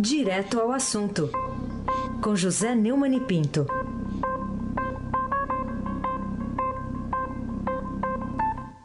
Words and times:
Direto 0.00 0.60
ao 0.60 0.70
assunto, 0.70 1.28
com 2.22 2.36
José 2.36 2.72
Neumann 2.72 3.16
e 3.16 3.20
Pinto. 3.20 3.66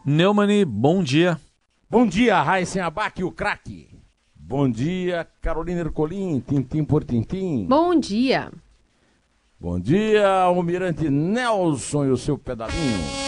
Neumani, 0.03 0.65
bom 0.65 1.03
dia. 1.03 1.39
Bom 1.87 2.07
dia, 2.07 2.41
Raíssen 2.41 2.81
Abac, 2.81 3.23
o 3.23 3.31
craque. 3.31 3.89
Bom 4.35 4.67
dia, 4.67 5.27
Carolina 5.39 5.81
Ercolim, 5.81 6.39
tintim 6.39 6.83
por 6.83 7.03
tintim. 7.03 7.67
Bom 7.67 7.99
dia. 7.99 8.51
Bom 9.59 9.79
dia, 9.79 10.27
Almirante 10.27 11.11
Nelson 11.11 12.05
e 12.05 12.09
o 12.09 12.17
seu 12.17 12.39
pedalinho. 12.39 13.22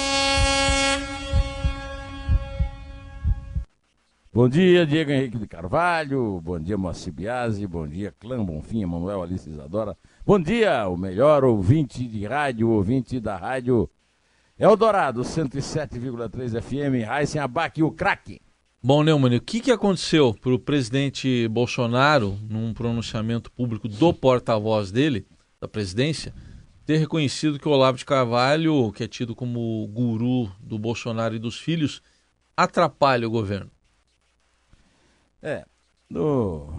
Bom 4.36 4.50
dia, 4.50 4.86
Diego 4.86 5.12
Henrique 5.12 5.38
de 5.38 5.48
Carvalho. 5.48 6.42
Bom 6.42 6.60
dia, 6.60 6.78
Moacir 6.78 7.14
Biasi. 7.14 7.66
Bom 7.66 7.88
dia, 7.88 8.14
Clã 8.20 8.44
Bonfim, 8.44 8.82
Emanuel 8.82 9.24
Alice 9.24 9.50
Isadora. 9.50 9.98
Bom 10.26 10.38
dia, 10.38 10.90
o 10.90 10.98
melhor 10.98 11.46
ouvinte 11.46 12.06
de 12.06 12.26
rádio, 12.28 12.68
ouvinte 12.68 13.18
da 13.18 13.38
rádio 13.38 13.90
Eldorado, 14.60 15.22
107,3 15.22 16.62
FM, 16.62 17.08
Raíssen 17.08 17.40
Abac, 17.40 17.82
o 17.82 17.90
craque. 17.90 18.42
Bom, 18.84 19.04
Neumann, 19.04 19.38
o 19.38 19.42
que, 19.42 19.62
que 19.62 19.72
aconteceu 19.72 20.34
para 20.34 20.54
o 20.54 20.60
presidente 20.60 21.48
Bolsonaro, 21.48 22.38
num 22.50 22.74
pronunciamento 22.74 23.50
público 23.50 23.88
do 23.88 24.14
porta-voz 24.14 24.92
dele, 24.92 25.26
da 25.62 25.68
presidência, 25.70 26.34
ter 26.86 26.98
reconhecido 26.98 27.58
que 27.58 27.70
o 27.70 27.72
Olavo 27.72 27.98
de 27.98 28.04
Carvalho, 28.04 28.92
que 28.92 29.06
é 29.06 29.08
tido 29.08 29.34
como 29.34 29.88
guru 29.94 30.52
do 30.60 30.78
Bolsonaro 30.78 31.36
e 31.36 31.40
dos 31.40 31.58
filhos, 31.58 32.02
atrapalha 32.58 33.26
o 33.26 33.32
governo? 33.32 33.72
É, 35.48 35.64
no 36.10 36.74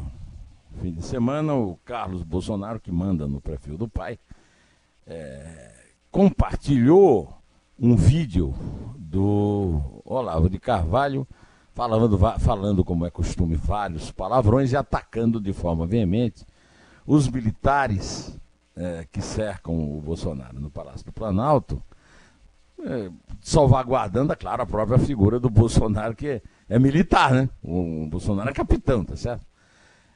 fim 0.80 0.92
de 0.92 1.00
semana, 1.00 1.54
o 1.54 1.76
Carlos 1.84 2.24
Bolsonaro, 2.24 2.80
que 2.80 2.90
manda 2.90 3.28
no 3.28 3.40
perfil 3.40 3.78
do 3.78 3.86
pai, 3.86 4.18
é, 5.06 5.84
compartilhou 6.10 7.32
um 7.78 7.94
vídeo 7.94 8.52
do 8.98 9.80
Olavo 10.04 10.50
de 10.50 10.58
Carvalho 10.58 11.24
falando, 11.74 12.18
falando, 12.40 12.84
como 12.84 13.06
é 13.06 13.10
costume, 13.10 13.54
vários 13.54 14.10
palavrões 14.10 14.72
e 14.72 14.76
atacando 14.76 15.40
de 15.40 15.52
forma 15.52 15.86
veemente 15.86 16.44
os 17.06 17.28
militares 17.28 18.36
é, 18.74 19.06
que 19.12 19.22
cercam 19.22 19.96
o 19.96 20.00
Bolsonaro 20.00 20.58
no 20.58 20.72
Palácio 20.72 21.06
do 21.06 21.12
Planalto, 21.12 21.80
é, 22.80 23.12
salvaguardando, 23.40 24.32
é 24.32 24.36
claro, 24.36 24.62
a 24.62 24.66
própria 24.66 24.98
figura 24.98 25.38
do 25.38 25.48
Bolsonaro, 25.48 26.16
que 26.16 26.42
é 26.68 26.78
militar, 26.78 27.32
né? 27.32 27.48
O 27.62 28.06
Bolsonaro 28.08 28.50
é 28.50 28.52
capitão, 28.52 29.04
tá 29.04 29.16
certo? 29.16 29.46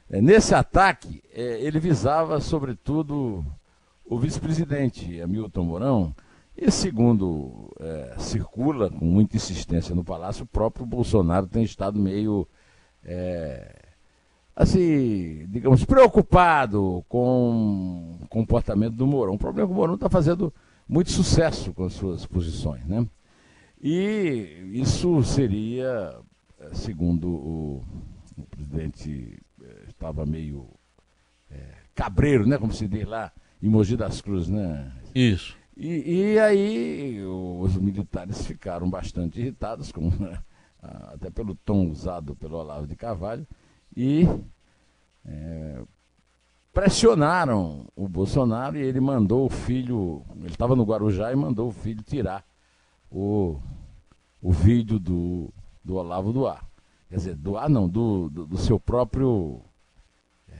É, 0.09 0.21
nesse 0.21 0.53
ataque, 0.53 1.23
é, 1.33 1.61
ele 1.61 1.79
visava, 1.79 2.39
sobretudo, 2.41 3.45
o 4.05 4.19
vice-presidente 4.19 5.21
Hamilton 5.21 5.63
Mourão, 5.63 6.15
e 6.57 6.69
segundo 6.69 7.73
é, 7.79 8.15
circula 8.19 8.89
com 8.89 9.05
muita 9.05 9.37
insistência 9.37 9.95
no 9.95 10.03
Palácio, 10.03 10.43
o 10.43 10.47
próprio 10.47 10.85
Bolsonaro 10.85 11.47
tem 11.47 11.63
estado 11.63 11.97
meio, 11.97 12.45
é, 13.05 13.73
assim, 14.53 15.47
digamos, 15.47 15.85
preocupado 15.85 17.05
com 17.07 18.17
o 18.21 18.27
comportamento 18.27 18.95
do 18.95 19.07
Mourão. 19.07 19.35
O 19.35 19.39
problema 19.39 19.65
é 19.65 19.69
que 19.69 19.73
o 19.73 19.77
Mourão 19.77 19.95
está 19.95 20.09
fazendo 20.09 20.53
muito 20.87 21.09
sucesso 21.09 21.73
com 21.73 21.85
as 21.85 21.93
suas 21.93 22.25
posições, 22.25 22.85
né? 22.85 23.07
E 23.81 24.69
isso 24.73 25.23
seria 25.23 26.13
segundo 26.73 27.27
o, 27.27 27.83
o 28.37 28.43
presidente, 28.43 29.37
é, 29.63 29.85
estava 29.87 30.25
meio 30.25 30.67
é, 31.49 31.73
cabreiro, 31.93 32.45
né? 32.47 32.57
Como 32.57 32.73
se 32.73 32.87
diz 32.87 33.05
lá 33.05 33.31
em 33.61 33.69
Mogi 33.69 33.95
das 33.95 34.21
Cruzes, 34.21 34.49
né? 34.49 34.91
Isso. 35.13 35.55
E, 35.75 36.33
e 36.33 36.39
aí 36.39 37.23
os 37.23 37.75
militares 37.77 38.45
ficaram 38.45 38.89
bastante 38.89 39.39
irritados, 39.39 39.91
com, 39.91 40.09
até 40.81 41.29
pelo 41.29 41.55
tom 41.55 41.89
usado 41.89 42.35
pelo 42.35 42.57
Olavo 42.57 42.87
de 42.87 42.95
Carvalho, 42.95 43.47
e 43.95 44.27
é, 45.25 45.81
pressionaram 46.73 47.85
o 47.95 48.07
Bolsonaro 48.07 48.77
e 48.77 48.81
ele 48.81 48.99
mandou 48.99 49.45
o 49.45 49.49
filho, 49.49 50.23
ele 50.37 50.47
estava 50.47 50.75
no 50.75 50.83
Guarujá 50.83 51.31
e 51.31 51.35
mandou 51.35 51.69
o 51.69 51.73
filho 51.73 52.01
tirar 52.03 52.45
o, 53.09 53.59
o 54.41 54.51
vídeo 54.51 54.97
do, 54.97 55.53
do 55.83 55.95
Olavo 55.95 56.31
do 56.31 56.47
ar. 56.47 56.65
Quer 57.09 57.15
dizer, 57.15 57.35
do 57.35 57.59
não, 57.69 57.89
do, 57.89 58.29
do, 58.29 58.45
do 58.45 58.57
seu 58.57 58.79
próprio 58.79 59.61
é, 60.49 60.55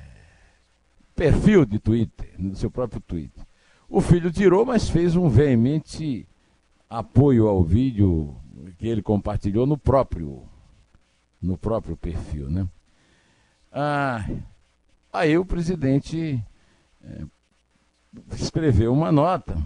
perfil 1.15 1.65
de 1.65 1.79
Twitter, 1.79 2.29
do 2.37 2.55
seu 2.55 2.69
próprio 2.69 2.99
Twitter. 3.01 3.45
O 3.87 4.01
filho 4.01 4.31
tirou, 4.31 4.65
mas 4.65 4.89
fez 4.89 5.15
um 5.15 5.29
veemente 5.29 6.27
apoio 6.89 7.47
ao 7.47 7.63
vídeo 7.63 8.35
que 8.77 8.87
ele 8.87 9.01
compartilhou 9.01 9.65
no 9.65 9.77
próprio 9.77 10.43
no 11.41 11.57
próprio 11.57 11.97
perfil, 11.97 12.49
né? 12.49 12.67
Ah, 13.71 14.23
aí 15.11 15.37
o 15.37 15.45
presidente 15.45 16.43
é, 17.03 17.25
escreveu 18.35 18.93
uma 18.93 19.11
nota 19.11 19.57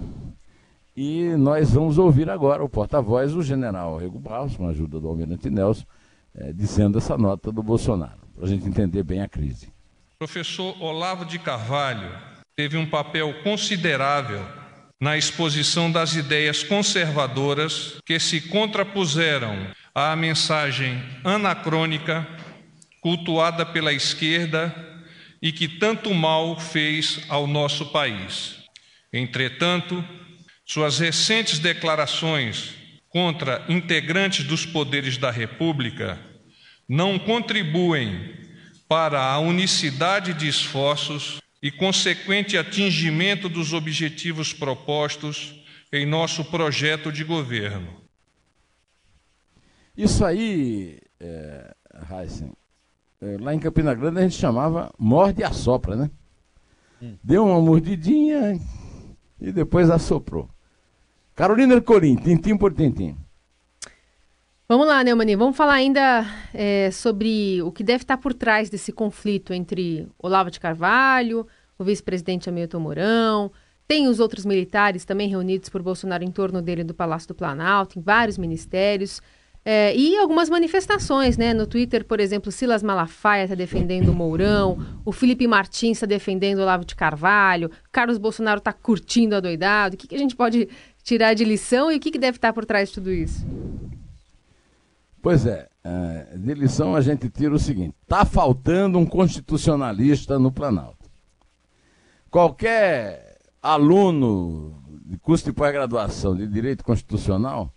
e 0.96 1.36
nós 1.38 1.72
vamos 1.72 1.98
ouvir 1.98 2.30
agora 2.30 2.64
o 2.64 2.70
porta-voz, 2.70 3.36
o 3.36 3.44
general 3.44 3.98
Rego 3.98 4.18
Barros, 4.20 4.56
com 4.56 4.66
a 4.66 4.70
ajuda 4.70 5.00
do 5.00 5.08
almirante 5.08 5.50
Nelson, 5.50 5.84
é, 6.34 6.54
dizendo 6.54 6.98
essa 6.98 7.18
nota 7.18 7.52
do 7.52 7.62
Bolsonaro, 7.62 8.20
para 8.34 8.46
a 8.46 8.48
gente 8.48 8.66
entender 8.66 9.04
bem 9.04 9.22
a 9.22 9.28
crise. 9.28 9.74
Professor 10.18 10.82
Olavo 10.82 11.26
de 11.26 11.38
Carvalho 11.38 12.10
teve 12.56 12.78
um 12.78 12.90
papel 12.90 13.34
considerável 13.44 14.42
na 15.02 15.18
exposição 15.18 15.92
das 15.92 16.16
ideias 16.16 16.64
conservadoras 16.64 17.98
que 18.06 18.18
se 18.18 18.40
contrapuseram 18.40 19.68
à 19.94 20.16
mensagem 20.16 21.02
anacrônica 21.24 22.26
cultuada 23.02 23.66
pela 23.66 23.92
esquerda 23.92 24.74
e 25.42 25.52
que 25.52 25.68
tanto 25.68 26.14
mal 26.14 26.58
fez 26.58 27.26
ao 27.28 27.46
nosso 27.46 27.92
país. 27.92 28.64
Entretanto, 29.12 30.04
suas 30.66 30.98
recentes 30.98 31.60
declarações 31.60 32.74
contra 33.08 33.64
integrantes 33.70 34.44
dos 34.44 34.66
poderes 34.66 35.18
da 35.18 35.30
República 35.30 36.20
não 36.90 37.20
contribuem 37.20 38.34
para 38.90 39.22
a 39.22 39.40
unicidade 39.40 40.34
de 40.34 40.48
esforços 40.48 41.40
e 41.62 41.72
consequente 41.72 42.58
atingimento 42.58 43.48
dos 43.48 43.74
objetivos 43.74 44.54
propostos 44.54 45.64
em 45.92 46.06
nosso 46.06 46.44
projeto 46.46 47.12
de 47.12 47.24
governo. 47.24 47.88
Isso 49.96 50.26
aí, 50.26 51.00
é, 51.20 51.74
Heisen, 52.12 52.52
é, 53.22 53.38
lá 53.40 53.54
em 53.54 53.60
Campina 53.60 53.94
Grande 53.94 54.20
a 54.20 54.24
gente 54.24 54.36
chamava 54.36 54.94
morde 55.00 55.42
e 55.42 55.44
assopra, 55.44 55.96
né? 55.96 56.12
Hum. 57.02 57.18
Deu 57.24 57.46
uma 57.46 57.62
mordidinha 57.62 58.60
e 59.40 59.52
depois 59.52 59.90
assoprou. 59.90 60.50
Carolina 61.36 61.74
Ercolim, 61.74 62.16
tintim 62.16 62.58
por 62.58 62.74
tintim. 62.74 63.14
Vamos 64.70 64.88
lá, 64.88 65.04
Neumani, 65.04 65.36
vamos 65.36 65.58
falar 65.58 65.74
ainda 65.74 66.26
é, 66.54 66.90
sobre 66.92 67.62
o 67.62 67.74
que 67.74 67.84
deve 67.84 68.04
estar 68.04 68.18
por 68.18 68.34
trás 68.34 68.70
desse 68.70 68.94
conflito 68.94 69.54
entre 69.54 70.08
Olavo 70.18 70.50
de 70.50 70.62
Carvalho, 70.62 71.46
o 71.78 71.84
vice-presidente 71.84 72.50
Hamilton 72.50 72.80
Mourão, 72.80 73.52
tem 73.86 74.08
os 74.08 74.22
outros 74.22 74.46
militares 74.46 75.04
também 75.04 75.28
reunidos 75.28 75.68
por 75.68 75.84
Bolsonaro 75.84 76.24
em 76.24 76.32
torno 76.32 76.62
dele 76.62 76.86
do 76.86 76.94
Palácio 76.94 77.28
do 77.28 77.36
Planalto, 77.36 78.00
em 78.00 78.02
vários 78.02 78.38
ministérios, 78.38 79.22
é, 79.68 79.98
e 79.98 80.16
algumas 80.16 80.48
manifestações, 80.48 81.38
né? 81.38 81.52
No 81.52 81.66
Twitter, 81.66 82.06
por 82.06 82.20
exemplo, 82.20 82.52
Silas 82.52 82.84
Malafaia 82.84 83.46
está 83.46 83.56
defendendo 83.56 84.10
o 84.10 84.14
Mourão, 84.14 84.78
o 85.04 85.12
Felipe 85.12 85.48
Martins 85.48 85.98
está 85.98 86.06
defendendo 86.06 86.60
o 86.60 86.62
Olavo 86.62 86.86
de 86.86 86.94
Carvalho, 86.96 87.72
Carlos 87.92 88.20
Bolsonaro 88.20 88.60
está 88.60 88.72
curtindo 88.72 89.36
a 89.36 89.40
doidado. 89.40 89.96
O 89.96 89.98
que, 89.98 90.08
que 90.08 90.14
a 90.14 90.20
gente 90.20 90.36
pode 90.36 90.70
tirar 91.02 91.34
de 91.34 91.44
lição 91.44 91.92
e 91.92 91.96
o 91.96 92.00
que, 92.00 92.12
que 92.12 92.20
deve 92.20 92.38
estar 92.38 92.54
por 92.54 92.64
trás 92.64 92.90
de 92.90 92.96
tudo 92.96 93.12
isso? 93.12 93.44
Pois 95.20 95.48
é, 95.48 95.68
é, 95.84 96.38
de 96.38 96.54
lição 96.54 96.96
a 96.96 97.02
gente 97.02 97.28
tira 97.28 97.56
o 97.56 97.60
seguinte: 97.60 97.96
está 98.04 98.24
faltando 98.24 99.00
um 99.00 99.06
constitucionalista 99.06 100.38
no 100.38 100.52
Planalto. 100.52 101.10
Qualquer 102.30 103.40
aluno 103.64 104.80
de 105.04 105.18
curso 105.18 105.46
de 105.46 105.54
pós-graduação 105.54 106.36
de 106.36 106.46
direito 106.46 106.84
constitucional 106.84 107.75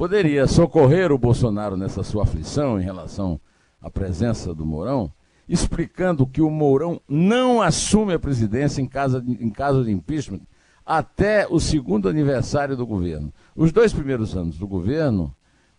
poderia 0.00 0.46
socorrer 0.46 1.12
o 1.12 1.18
Bolsonaro 1.18 1.76
nessa 1.76 2.02
sua 2.02 2.22
aflição 2.22 2.80
em 2.80 2.82
relação 2.82 3.38
à 3.82 3.90
presença 3.90 4.54
do 4.54 4.64
Mourão, 4.64 5.12
explicando 5.46 6.26
que 6.26 6.40
o 6.40 6.48
Mourão 6.48 7.02
não 7.06 7.60
assume 7.60 8.14
a 8.14 8.18
presidência 8.18 8.80
em, 8.80 8.88
de, 8.88 9.44
em 9.44 9.50
caso 9.50 9.84
de 9.84 9.92
impeachment 9.92 10.40
até 10.86 11.46
o 11.46 11.60
segundo 11.60 12.08
aniversário 12.08 12.78
do 12.78 12.86
governo. 12.86 13.30
Os 13.54 13.72
dois 13.72 13.92
primeiros 13.92 14.34
anos 14.34 14.56
do 14.56 14.66
governo, 14.66 15.36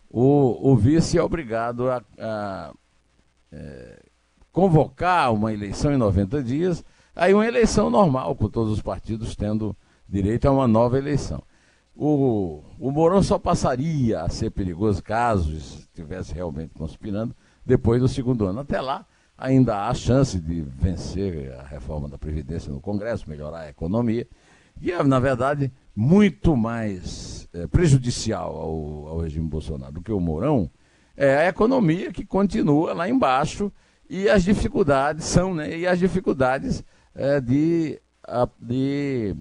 o, 0.08 0.70
o 0.70 0.76
vice 0.76 1.18
é 1.18 1.22
obrigado 1.22 1.90
a, 1.90 2.00
a 2.16 2.72
é, 3.50 4.04
convocar 4.52 5.34
uma 5.34 5.52
eleição 5.52 5.92
em 5.92 5.96
90 5.96 6.44
dias, 6.44 6.84
aí 7.16 7.34
uma 7.34 7.44
eleição 7.44 7.90
normal, 7.90 8.36
com 8.36 8.48
todos 8.48 8.72
os 8.72 8.80
partidos 8.80 9.34
tendo 9.34 9.76
direito 10.08 10.46
a 10.46 10.52
uma 10.52 10.68
nova 10.68 10.96
eleição. 10.96 11.42
O, 11.94 12.62
o 12.78 12.90
Mourão 12.90 13.22
só 13.22 13.38
passaria 13.38 14.22
a 14.22 14.28
ser 14.28 14.50
perigoso 14.50 15.02
caso 15.02 15.54
estivesse 15.54 16.32
realmente 16.32 16.72
conspirando 16.74 17.34
depois 17.64 18.00
do 18.00 18.08
segundo 18.08 18.46
ano. 18.46 18.60
Até 18.60 18.80
lá, 18.80 19.06
ainda 19.36 19.86
há 19.86 19.94
chance 19.94 20.38
de 20.40 20.62
vencer 20.62 21.52
a 21.52 21.64
reforma 21.64 22.08
da 22.08 22.16
Previdência 22.16 22.72
no 22.72 22.80
Congresso, 22.80 23.28
melhorar 23.28 23.60
a 23.60 23.68
economia, 23.68 24.26
e 24.80 24.90
é, 24.90 25.02
na 25.02 25.20
verdade, 25.20 25.70
muito 25.94 26.56
mais 26.56 27.48
é, 27.52 27.66
prejudicial 27.66 28.56
ao, 28.56 29.08
ao 29.08 29.20
regime 29.20 29.48
Bolsonaro 29.48 29.92
do 29.92 30.02
que 30.02 30.12
o 30.12 30.20
Mourão 30.20 30.70
é 31.16 31.36
a 31.36 31.48
economia 31.48 32.10
que 32.10 32.24
continua 32.24 32.94
lá 32.94 33.08
embaixo 33.08 33.70
e 34.08 34.28
as 34.28 34.42
dificuldades 34.42 35.24
são, 35.24 35.54
né, 35.54 35.76
e 35.78 35.86
as 35.86 35.98
dificuldades 35.98 36.82
é, 37.14 37.40
de, 37.40 38.00
a, 38.26 38.48
de 38.58 39.36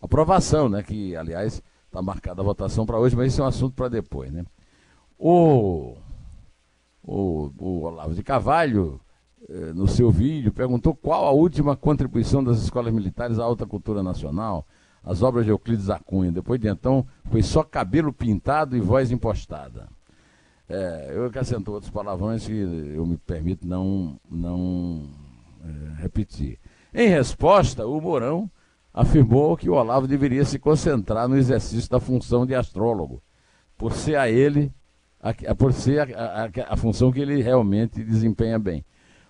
aprovação, 0.00 0.68
né, 0.68 0.82
que, 0.82 1.14
aliás, 1.14 1.62
Está 1.92 2.00
marcada 2.00 2.40
a 2.40 2.44
votação 2.44 2.86
para 2.86 2.98
hoje, 2.98 3.14
mas 3.14 3.34
isso 3.34 3.42
é 3.42 3.44
um 3.44 3.48
assunto 3.48 3.74
para 3.74 3.90
depois, 3.90 4.32
né? 4.32 4.46
O, 5.18 5.94
o, 7.02 7.52
o 7.58 7.82
Olavo 7.82 8.14
de 8.14 8.22
Carvalho, 8.22 8.98
eh, 9.46 9.74
no 9.74 9.86
seu 9.86 10.10
vídeo, 10.10 10.54
perguntou 10.54 10.94
qual 10.94 11.26
a 11.26 11.32
última 11.32 11.76
contribuição 11.76 12.42
das 12.42 12.62
escolas 12.62 12.94
militares 12.94 13.38
à 13.38 13.44
alta 13.44 13.66
cultura 13.66 14.02
nacional, 14.02 14.66
as 15.04 15.22
obras 15.22 15.44
de 15.44 15.50
Euclides 15.50 15.84
da 15.84 15.98
Cunha. 15.98 16.32
Depois 16.32 16.58
de 16.58 16.66
então, 16.66 17.06
foi 17.30 17.42
só 17.42 17.62
cabelo 17.62 18.10
pintado 18.10 18.74
e 18.74 18.80
voz 18.80 19.10
impostada. 19.10 19.86
É, 20.66 21.12
eu 21.14 21.26
acrescento 21.26 21.70
outros 21.72 21.90
palavrões 21.90 22.46
que 22.46 22.54
eu 22.54 23.04
me 23.04 23.18
permito 23.18 23.68
não, 23.68 24.18
não 24.30 25.10
é, 25.62 26.00
repetir. 26.00 26.58
Em 26.94 27.06
resposta, 27.08 27.86
o 27.86 28.00
Mourão 28.00 28.50
afirmou 28.92 29.56
que 29.56 29.70
o 29.70 29.74
Olavo 29.74 30.06
deveria 30.06 30.44
se 30.44 30.58
concentrar 30.58 31.28
no 31.28 31.36
exercício 31.36 31.90
da 31.90 31.98
função 31.98 32.44
de 32.44 32.54
astrólogo, 32.54 33.22
por 33.76 33.92
ser 33.92 34.16
a 34.16 34.28
ele, 34.30 34.72
a, 35.20 35.54
por 35.54 35.72
ser 35.72 36.14
a, 36.14 36.44
a, 36.44 36.74
a 36.74 36.76
função 36.76 37.10
que 37.10 37.20
ele 37.20 37.42
realmente 37.42 38.02
desempenha 38.04 38.58
bem. 38.58 38.84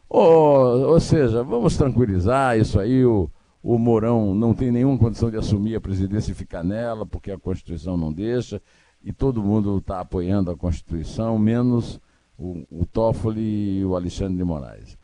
Ou, 0.08 0.90
ou 0.90 1.00
seja, 1.00 1.42
vamos 1.42 1.76
tranquilizar 1.76 2.58
isso 2.58 2.80
aí, 2.80 3.04
o, 3.04 3.30
o 3.62 3.78
Mourão 3.78 4.34
não 4.34 4.52
tem 4.52 4.72
nenhuma 4.72 4.98
condição 4.98 5.30
de 5.30 5.36
assumir 5.36 5.76
a 5.76 5.80
presidência 5.80 6.32
e 6.32 6.34
ficar 6.34 6.64
nela, 6.64 7.06
porque 7.06 7.30
a 7.30 7.38
Constituição 7.38 7.96
não 7.96 8.12
deixa, 8.12 8.60
e 9.02 9.12
todo 9.12 9.42
mundo 9.42 9.78
está 9.78 10.00
apoiando 10.00 10.50
a 10.50 10.56
Constituição, 10.56 11.38
menos 11.38 12.00
o, 12.36 12.64
o 12.70 12.84
Toffoli 12.84 13.78
e 13.78 13.84
o 13.84 13.94
Alexandre 13.94 14.36
de 14.36 14.44
Moraes. 14.44 14.98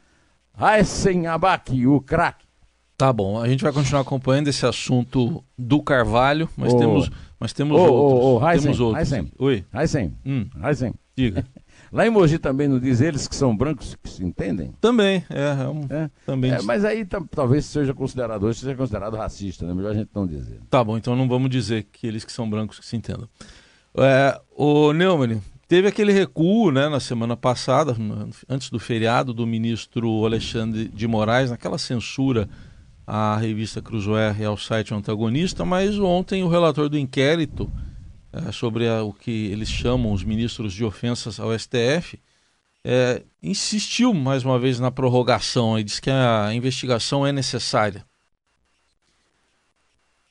Raíssen 0.52 1.28
Abac, 1.28 1.86
o 1.86 2.00
craque, 2.00 2.47
Tá 2.98 3.12
bom, 3.12 3.40
a 3.40 3.46
gente 3.48 3.62
vai 3.62 3.72
continuar 3.72 4.00
acompanhando 4.00 4.48
esse 4.48 4.66
assunto 4.66 5.44
do 5.56 5.80
Carvalho, 5.80 6.48
mas 6.56 6.74
Ô. 6.74 6.78
temos, 6.78 7.08
mas 7.38 7.52
temos 7.52 7.78
ô, 7.78 7.84
outros. 7.84 8.42
ô, 8.42 8.48
Heisen, 8.50 8.62
temos 8.64 8.80
outros. 8.80 8.98
Heisen. 9.12 9.32
Oi, 9.38 9.64
Raíssen, 9.72 10.14
hum, 10.26 10.46
Raíssen. 10.60 10.94
diga. 11.16 11.46
Lá 11.92 12.04
em 12.04 12.10
Mogi 12.10 12.38
também 12.40 12.66
não 12.66 12.80
diz 12.80 13.00
eles 13.00 13.28
que 13.28 13.36
são 13.36 13.56
brancos 13.56 13.94
que 14.02 14.10
se 14.10 14.24
entendem? 14.24 14.72
também, 14.80 15.24
é, 15.30 15.62
é 15.62 15.68
um- 15.68 15.86
É. 15.88 16.10
também. 16.26 16.50
É, 16.50 16.60
mas 16.62 16.84
aí 16.84 17.06
talvez 17.30 17.66
seja 17.66 17.94
considerado, 17.94 18.42
hoje 18.42 18.58
seja 18.58 18.74
considerado 18.74 19.16
racista, 19.16 19.64
né? 19.64 19.72
Melhor 19.72 19.92
a 19.92 19.94
gente 19.94 20.10
não 20.12 20.26
dizer. 20.26 20.58
Tá 20.68 20.82
bom, 20.82 20.98
então 20.98 21.14
não 21.14 21.28
vamos 21.28 21.48
dizer 21.50 21.86
que 21.92 22.04
eles 22.04 22.24
que 22.24 22.32
são 22.32 22.50
brancos 22.50 22.80
que 22.80 22.84
se 22.84 22.96
entendam. 22.96 23.28
É, 23.96 24.38
o 24.56 24.92
Neumann, 24.92 25.40
teve 25.68 25.86
aquele 25.86 26.12
recuo 26.12 26.72
né, 26.72 26.88
na 26.88 26.98
semana 26.98 27.36
passada, 27.36 27.96
antes 28.48 28.70
do 28.70 28.80
feriado, 28.80 29.32
do 29.32 29.46
ministro 29.46 30.24
Alexandre 30.26 30.88
de 30.88 31.06
Moraes, 31.06 31.50
naquela 31.50 31.78
censura 31.78 32.48
à 33.10 33.38
revista 33.38 33.80
Cruzoé 33.80 34.36
e 34.38 34.44
ao 34.44 34.56
site 34.58 34.92
Antagonista, 34.92 35.64
mas 35.64 35.98
ontem 35.98 36.42
o 36.44 36.48
relator 36.48 36.90
do 36.90 36.98
inquérito 36.98 37.72
é, 38.30 38.52
sobre 38.52 38.86
a- 38.86 39.02
o 39.02 39.14
que 39.14 39.46
eles 39.46 39.70
chamam 39.70 40.12
os 40.12 40.22
ministros 40.22 40.74
de 40.74 40.84
ofensas 40.84 41.40
ao 41.40 41.50
STF 41.58 42.20
é, 42.84 43.22
insistiu 43.42 44.12
mais 44.12 44.44
uma 44.44 44.58
vez 44.58 44.78
na 44.78 44.90
prorrogação 44.90 45.78
e 45.78 45.82
disse 45.84 46.02
que 46.02 46.10
a 46.10 46.52
investigação 46.52 47.26
é 47.26 47.32
necessária. 47.32 48.04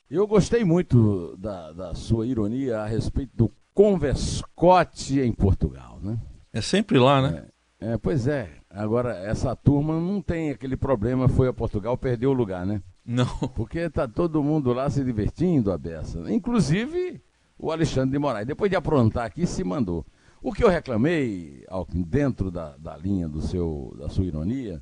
Eu 0.08 0.26
gostei 0.26 0.64
muito 0.64 1.36
da, 1.36 1.72
da 1.72 1.94
sua 1.94 2.26
ironia 2.26 2.78
a 2.78 2.86
respeito 2.86 3.36
do 3.36 3.52
Converscote 3.74 5.20
em 5.20 5.32
Portugal, 5.32 5.98
né? 6.02 6.18
É 6.52 6.60
sempre 6.60 6.98
lá, 6.98 7.20
né? 7.20 7.46
É, 7.80 7.98
pois 7.98 8.26
é. 8.26 8.57
Agora, 8.78 9.16
essa 9.16 9.56
turma 9.56 9.98
não 9.98 10.22
tem 10.22 10.50
aquele 10.50 10.76
problema, 10.76 11.28
foi 11.28 11.48
a 11.48 11.52
Portugal, 11.52 11.98
perdeu 11.98 12.30
o 12.30 12.32
lugar, 12.32 12.64
né? 12.64 12.80
Não. 13.04 13.26
Porque 13.56 13.90
tá 13.90 14.06
todo 14.06 14.40
mundo 14.40 14.72
lá 14.72 14.88
se 14.88 15.02
divertindo 15.02 15.72
a 15.72 15.76
beça. 15.76 16.32
Inclusive 16.32 17.20
o 17.58 17.72
Alexandre 17.72 18.12
de 18.12 18.18
Moraes. 18.20 18.46
Depois 18.46 18.70
de 18.70 18.76
aprontar 18.76 19.26
aqui, 19.26 19.48
se 19.48 19.64
mandou. 19.64 20.06
O 20.40 20.52
que 20.52 20.62
eu 20.62 20.68
reclamei, 20.68 21.64
Alckmin, 21.68 22.04
dentro 22.04 22.52
da, 22.52 22.76
da 22.76 22.96
linha 22.96 23.28
do 23.28 23.40
seu, 23.40 23.92
da 23.98 24.08
sua 24.08 24.24
ironia, 24.24 24.80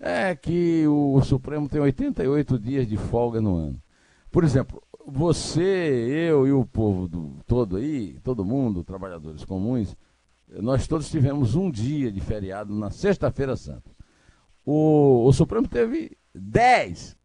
é 0.00 0.34
que 0.34 0.84
o 0.88 1.20
Supremo 1.22 1.68
tem 1.68 1.80
88 1.80 2.58
dias 2.58 2.88
de 2.88 2.96
folga 2.96 3.40
no 3.40 3.54
ano. 3.54 3.80
Por 4.28 4.42
exemplo, 4.42 4.82
você, 5.06 5.62
eu 6.28 6.48
e 6.48 6.52
o 6.52 6.66
povo 6.66 7.06
do, 7.06 7.36
todo 7.46 7.76
aí, 7.76 8.18
todo 8.24 8.44
mundo, 8.44 8.82
trabalhadores 8.82 9.44
comuns, 9.44 9.96
nós 10.60 10.86
todos 10.86 11.10
tivemos 11.10 11.54
um 11.54 11.70
dia 11.70 12.10
de 12.10 12.20
feriado 12.20 12.74
na 12.74 12.90
Sexta-feira 12.90 13.56
Santa. 13.56 13.90
O, 14.64 15.24
o 15.26 15.32
Supremo 15.32 15.68
teve 15.68 16.16
10 16.34 17.16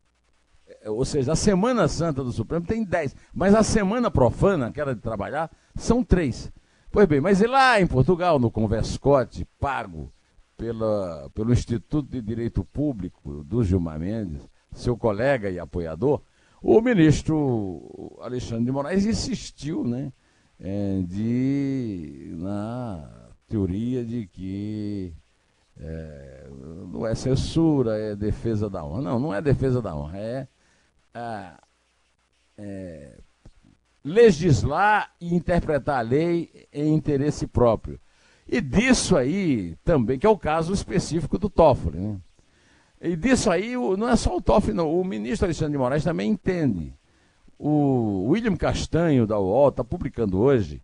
ou 0.85 1.05
seja, 1.05 1.33
a 1.33 1.35
Semana 1.35 1.87
Santa 1.87 2.23
do 2.23 2.31
Supremo 2.31 2.65
tem 2.65 2.83
10, 2.83 3.15
mas 3.33 3.53
a 3.53 3.63
Semana 3.63 4.09
Profana, 4.09 4.67
aquela 4.67 4.95
de 4.95 5.01
trabalhar, 5.01 5.51
são 5.75 6.03
três. 6.03 6.51
Pois 6.91 7.07
bem, 7.07 7.21
mas 7.21 7.41
e 7.41 7.47
lá 7.47 7.79
em 7.79 7.87
Portugal, 7.87 8.39
no 8.39 8.51
Converscote, 8.51 9.45
pago 9.59 10.11
pela, 10.57 11.29
pelo 11.33 11.53
Instituto 11.53 12.09
de 12.09 12.21
Direito 12.21 12.63
Público 12.63 13.43
do 13.43 13.63
Gilmar 13.63 13.99
Mendes, 13.99 14.47
seu 14.73 14.97
colega 14.97 15.49
e 15.49 15.59
apoiador, 15.59 16.21
o 16.61 16.81
ministro 16.81 18.17
Alexandre 18.21 18.65
de 18.65 18.71
Moraes 18.71 19.05
insistiu 19.05 19.83
né, 19.83 20.11
eh, 20.59 21.01
de, 21.05 22.35
na 22.37 23.20
teoria 23.51 24.05
de 24.05 24.27
que 24.27 25.13
é, 25.77 26.47
não 26.87 27.05
é 27.05 27.13
censura, 27.13 27.97
é 27.97 28.15
defesa 28.15 28.69
da 28.69 28.83
honra. 28.83 29.01
Não, 29.01 29.19
não 29.19 29.33
é 29.33 29.41
defesa 29.41 29.81
da 29.81 29.93
honra, 29.93 30.17
é, 30.17 30.47
ah, 31.13 31.59
é, 32.57 33.17
legislar 34.03 35.11
e 35.19 35.35
interpretar 35.35 35.99
a 35.99 36.01
lei 36.01 36.67
em 36.71 36.93
interesse 36.93 37.45
próprio. 37.45 37.99
E 38.47 38.61
disso 38.61 39.17
aí 39.17 39.75
também, 39.83 40.17
que 40.17 40.25
é 40.25 40.29
o 40.29 40.37
caso 40.37 40.73
específico 40.73 41.37
do 41.37 41.49
Toffoli. 41.49 41.99
Né? 41.99 42.17
E 43.01 43.15
disso 43.17 43.51
aí, 43.51 43.75
não 43.75 44.07
é 44.07 44.15
só 44.15 44.37
o 44.37 44.41
Toffoli, 44.41 44.73
não. 44.73 44.93
O 44.93 45.03
ministro 45.03 45.45
Alexandre 45.45 45.73
de 45.73 45.77
Moraes 45.77 46.03
também 46.03 46.31
entende. 46.31 46.93
O 47.59 48.29
William 48.29 48.55
Castanho, 48.55 49.27
da 49.27 49.37
UOL, 49.37 49.69
está 49.69 49.83
publicando 49.83 50.39
hoje 50.39 50.81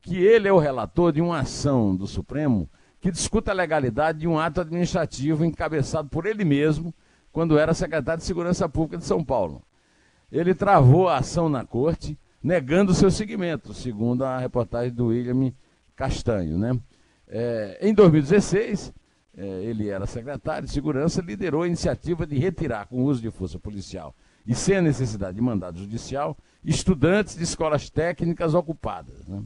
que 0.00 0.16
ele 0.16 0.48
é 0.48 0.52
o 0.52 0.58
relator 0.58 1.12
de 1.12 1.20
uma 1.20 1.40
ação 1.40 1.94
do 1.94 2.06
Supremo 2.06 2.68
que 3.00 3.10
discuta 3.10 3.50
a 3.50 3.54
legalidade 3.54 4.20
de 4.20 4.28
um 4.28 4.38
ato 4.38 4.60
administrativo 4.60 5.44
encabeçado 5.44 6.08
por 6.08 6.26
ele 6.26 6.44
mesmo 6.44 6.94
quando 7.32 7.58
era 7.58 7.72
secretário 7.72 8.20
de 8.20 8.26
Segurança 8.26 8.68
Pública 8.68 8.98
de 8.98 9.04
São 9.04 9.24
Paulo. 9.24 9.62
Ele 10.30 10.54
travou 10.54 11.08
a 11.08 11.18
ação 11.18 11.48
na 11.48 11.64
corte, 11.64 12.18
negando 12.42 12.94
seu 12.94 13.10
seguimento, 13.10 13.72
segundo 13.72 14.24
a 14.24 14.38
reportagem 14.38 14.92
do 14.92 15.06
William 15.06 15.52
Castanho. 15.96 16.58
Né? 16.58 16.78
É, 17.28 17.78
em 17.80 17.94
2016, 17.94 18.92
é, 19.36 19.44
ele 19.64 19.88
era 19.88 20.06
secretário 20.06 20.66
de 20.66 20.72
Segurança, 20.72 21.22
liderou 21.22 21.62
a 21.62 21.66
iniciativa 21.66 22.26
de 22.26 22.38
retirar, 22.38 22.86
com 22.86 23.04
uso 23.04 23.20
de 23.20 23.30
força 23.30 23.58
policial 23.58 24.14
e 24.46 24.54
sem 24.54 24.76
a 24.76 24.82
necessidade 24.82 25.36
de 25.36 25.42
mandado 25.42 25.78
judicial, 25.78 26.36
estudantes 26.64 27.36
de 27.36 27.44
escolas 27.44 27.90
técnicas 27.90 28.54
ocupadas. 28.54 29.26
Né? 29.26 29.42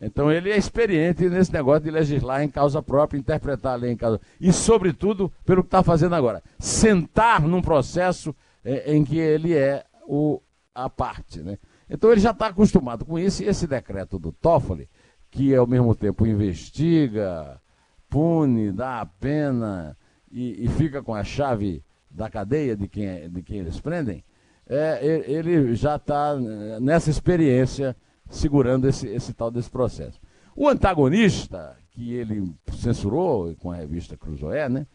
Então 0.00 0.30
ele 0.32 0.50
é 0.50 0.56
experiente 0.56 1.28
nesse 1.28 1.52
negócio 1.52 1.84
de 1.84 1.90
legislar 1.90 2.42
em 2.42 2.48
causa 2.48 2.82
própria, 2.82 3.18
interpretar 3.18 3.74
a 3.74 3.76
lei 3.76 3.92
em 3.92 3.96
causa. 3.96 4.20
E, 4.40 4.52
sobretudo, 4.52 5.32
pelo 5.44 5.62
que 5.62 5.68
está 5.68 5.82
fazendo 5.82 6.14
agora, 6.14 6.42
sentar 6.58 7.40
num 7.42 7.62
processo 7.62 8.34
eh, 8.64 8.94
em 8.94 9.04
que 9.04 9.18
ele 9.18 9.54
é 9.54 9.84
o, 10.06 10.40
a 10.74 10.90
parte. 10.90 11.40
Né? 11.40 11.58
Então 11.88 12.10
ele 12.10 12.20
já 12.20 12.30
está 12.30 12.48
acostumado 12.48 13.04
com 13.04 13.18
isso, 13.18 13.42
e 13.42 13.46
esse 13.46 13.66
decreto 13.66 14.18
do 14.18 14.32
Toffoli, 14.32 14.88
que 15.30 15.54
ao 15.54 15.66
mesmo 15.66 15.94
tempo 15.94 16.26
investiga, 16.26 17.60
pune, 18.08 18.72
dá 18.72 19.00
a 19.00 19.06
pena 19.06 19.96
e, 20.30 20.64
e 20.64 20.68
fica 20.68 21.02
com 21.02 21.14
a 21.14 21.24
chave 21.24 21.84
da 22.10 22.28
cadeia 22.28 22.76
de 22.76 22.88
quem, 22.88 23.30
de 23.30 23.42
quem 23.42 23.58
eles 23.58 23.80
prendem, 23.80 24.24
é, 24.66 25.00
ele 25.26 25.74
já 25.74 25.96
está 25.96 26.36
nessa 26.80 27.10
experiência 27.10 27.96
segurando 28.32 28.88
esse, 28.88 29.06
esse 29.06 29.32
tal 29.32 29.50
desse 29.50 29.70
processo. 29.70 30.18
O 30.56 30.68
antagonista, 30.68 31.76
que 31.90 32.14
ele 32.14 32.52
censurou 32.72 33.54
com 33.56 33.70
a 33.70 33.76
revista 33.76 34.16
Cruzoé, 34.16 34.68
né, 34.68 34.86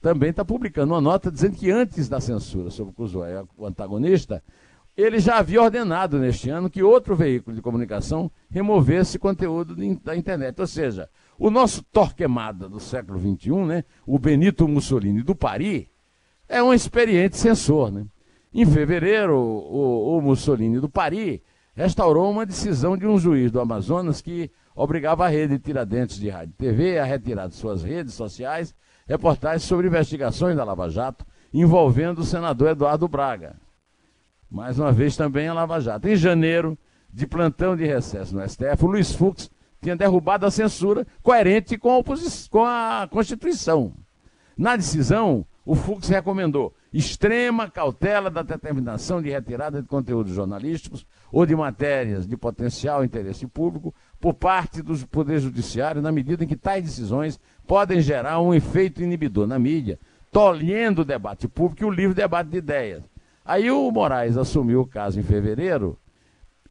também 0.00 0.30
está 0.30 0.44
publicando 0.44 0.94
uma 0.94 1.00
nota 1.00 1.30
dizendo 1.30 1.56
que 1.56 1.70
antes 1.70 2.08
da 2.08 2.20
censura 2.20 2.70
sobre 2.70 2.92
o 2.92 2.94
Cruzoé, 2.94 3.44
o 3.56 3.66
antagonista, 3.66 4.42
ele 4.96 5.18
já 5.18 5.38
havia 5.38 5.62
ordenado 5.62 6.18
neste 6.18 6.50
ano 6.50 6.70
que 6.70 6.82
outro 6.82 7.14
veículo 7.14 7.54
de 7.54 7.62
comunicação 7.62 8.30
removesse 8.50 9.18
conteúdo 9.18 9.76
da 10.02 10.16
internet. 10.16 10.60
Ou 10.60 10.66
seja, 10.66 11.08
o 11.38 11.50
nosso 11.50 11.82
Torquemada 11.84 12.68
do 12.68 12.80
século 12.80 13.18
XXI, 13.20 13.50
né, 13.66 13.84
o 14.06 14.18
Benito 14.18 14.66
Mussolini 14.66 15.22
do 15.22 15.34
Paris, 15.34 15.86
é 16.48 16.62
um 16.62 16.72
experiente 16.72 17.36
censor. 17.36 17.92
Né? 17.92 18.06
Em 18.52 18.64
fevereiro, 18.64 19.36
o, 19.36 20.16
o 20.16 20.22
Mussolini 20.22 20.80
do 20.80 20.88
Paris 20.88 21.40
restaurou 21.78 22.28
uma 22.28 22.44
decisão 22.44 22.96
de 22.96 23.06
um 23.06 23.16
juiz 23.16 23.52
do 23.52 23.60
Amazonas 23.60 24.20
que 24.20 24.50
obrigava 24.74 25.24
a 25.24 25.28
rede 25.28 25.60
Tiradentes 25.60 26.18
de 26.18 26.28
rádio 26.28 26.52
e 26.58 26.60
TV 26.60 26.98
a 26.98 27.04
retirar 27.04 27.46
de 27.46 27.54
suas 27.54 27.84
redes 27.84 28.14
sociais 28.14 28.74
reportagens 29.06 29.62
sobre 29.62 29.86
investigações 29.86 30.56
da 30.56 30.64
Lava 30.64 30.90
Jato 30.90 31.24
envolvendo 31.54 32.18
o 32.18 32.24
senador 32.24 32.70
Eduardo 32.70 33.06
Braga. 33.06 33.54
Mais 34.50 34.76
uma 34.76 34.90
vez 34.90 35.16
também 35.16 35.46
a 35.46 35.54
Lava 35.54 35.78
Jato. 35.80 36.08
Em 36.08 36.16
janeiro, 36.16 36.76
de 37.12 37.28
plantão 37.28 37.76
de 37.76 37.86
recesso 37.86 38.34
no 38.34 38.46
STF, 38.46 38.84
o 38.84 38.88
Luiz 38.88 39.12
Fux 39.12 39.48
tinha 39.80 39.94
derrubado 39.94 40.44
a 40.46 40.50
censura 40.50 41.06
coerente 41.22 41.78
com 41.78 41.96
a, 41.96 42.02
com 42.50 42.64
a 42.64 43.08
Constituição. 43.08 43.92
Na 44.56 44.74
decisão, 44.74 45.46
o 45.64 45.76
Fux 45.76 46.08
recomendou 46.08 46.74
extrema 46.92 47.70
cautela 47.70 48.30
da 48.30 48.42
determinação 48.42 49.20
de 49.20 49.30
retirada 49.30 49.82
de 49.82 49.88
conteúdos 49.88 50.32
jornalísticos 50.32 51.06
ou 51.30 51.44
de 51.44 51.54
matérias 51.54 52.26
de 52.26 52.36
potencial 52.36 53.04
interesse 53.04 53.46
público 53.46 53.94
por 54.20 54.34
parte 54.34 54.82
do 54.82 54.96
Poder 55.08 55.38
Judiciário, 55.38 56.00
na 56.00 56.10
medida 56.10 56.44
em 56.44 56.46
que 56.48 56.56
tais 56.56 56.84
decisões 56.84 57.38
podem 57.66 58.00
gerar 58.00 58.40
um 58.40 58.54
efeito 58.54 59.02
inibidor 59.02 59.46
na 59.46 59.58
mídia, 59.58 59.98
tolhendo 60.32 61.02
o 61.02 61.04
debate 61.04 61.46
público 61.46 61.82
e 61.82 61.86
o 61.86 61.90
livre 61.90 62.14
debate 62.14 62.50
de 62.50 62.58
ideias. 62.58 63.04
Aí 63.44 63.70
o 63.70 63.90
Moraes 63.90 64.36
assumiu 64.36 64.82
o 64.82 64.86
caso 64.86 65.20
em 65.20 65.22
fevereiro 65.22 65.98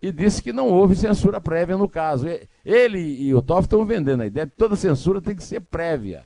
e 0.01 0.11
disse 0.11 0.41
que 0.41 0.53
não 0.53 0.69
houve 0.69 0.95
censura 0.95 1.41
prévia 1.41 1.77
no 1.77 1.89
caso. 1.89 2.27
Ele 2.63 2.99
e 2.99 3.33
o 3.33 3.41
Toff 3.41 3.63
estão 3.63 3.85
vendendo 3.85 4.21
a 4.21 4.27
ideia 4.27 4.45
de 4.45 4.51
que 4.51 4.57
toda 4.57 4.75
censura 4.75 5.21
tem 5.21 5.35
que 5.35 5.43
ser 5.43 5.61
prévia. 5.61 6.25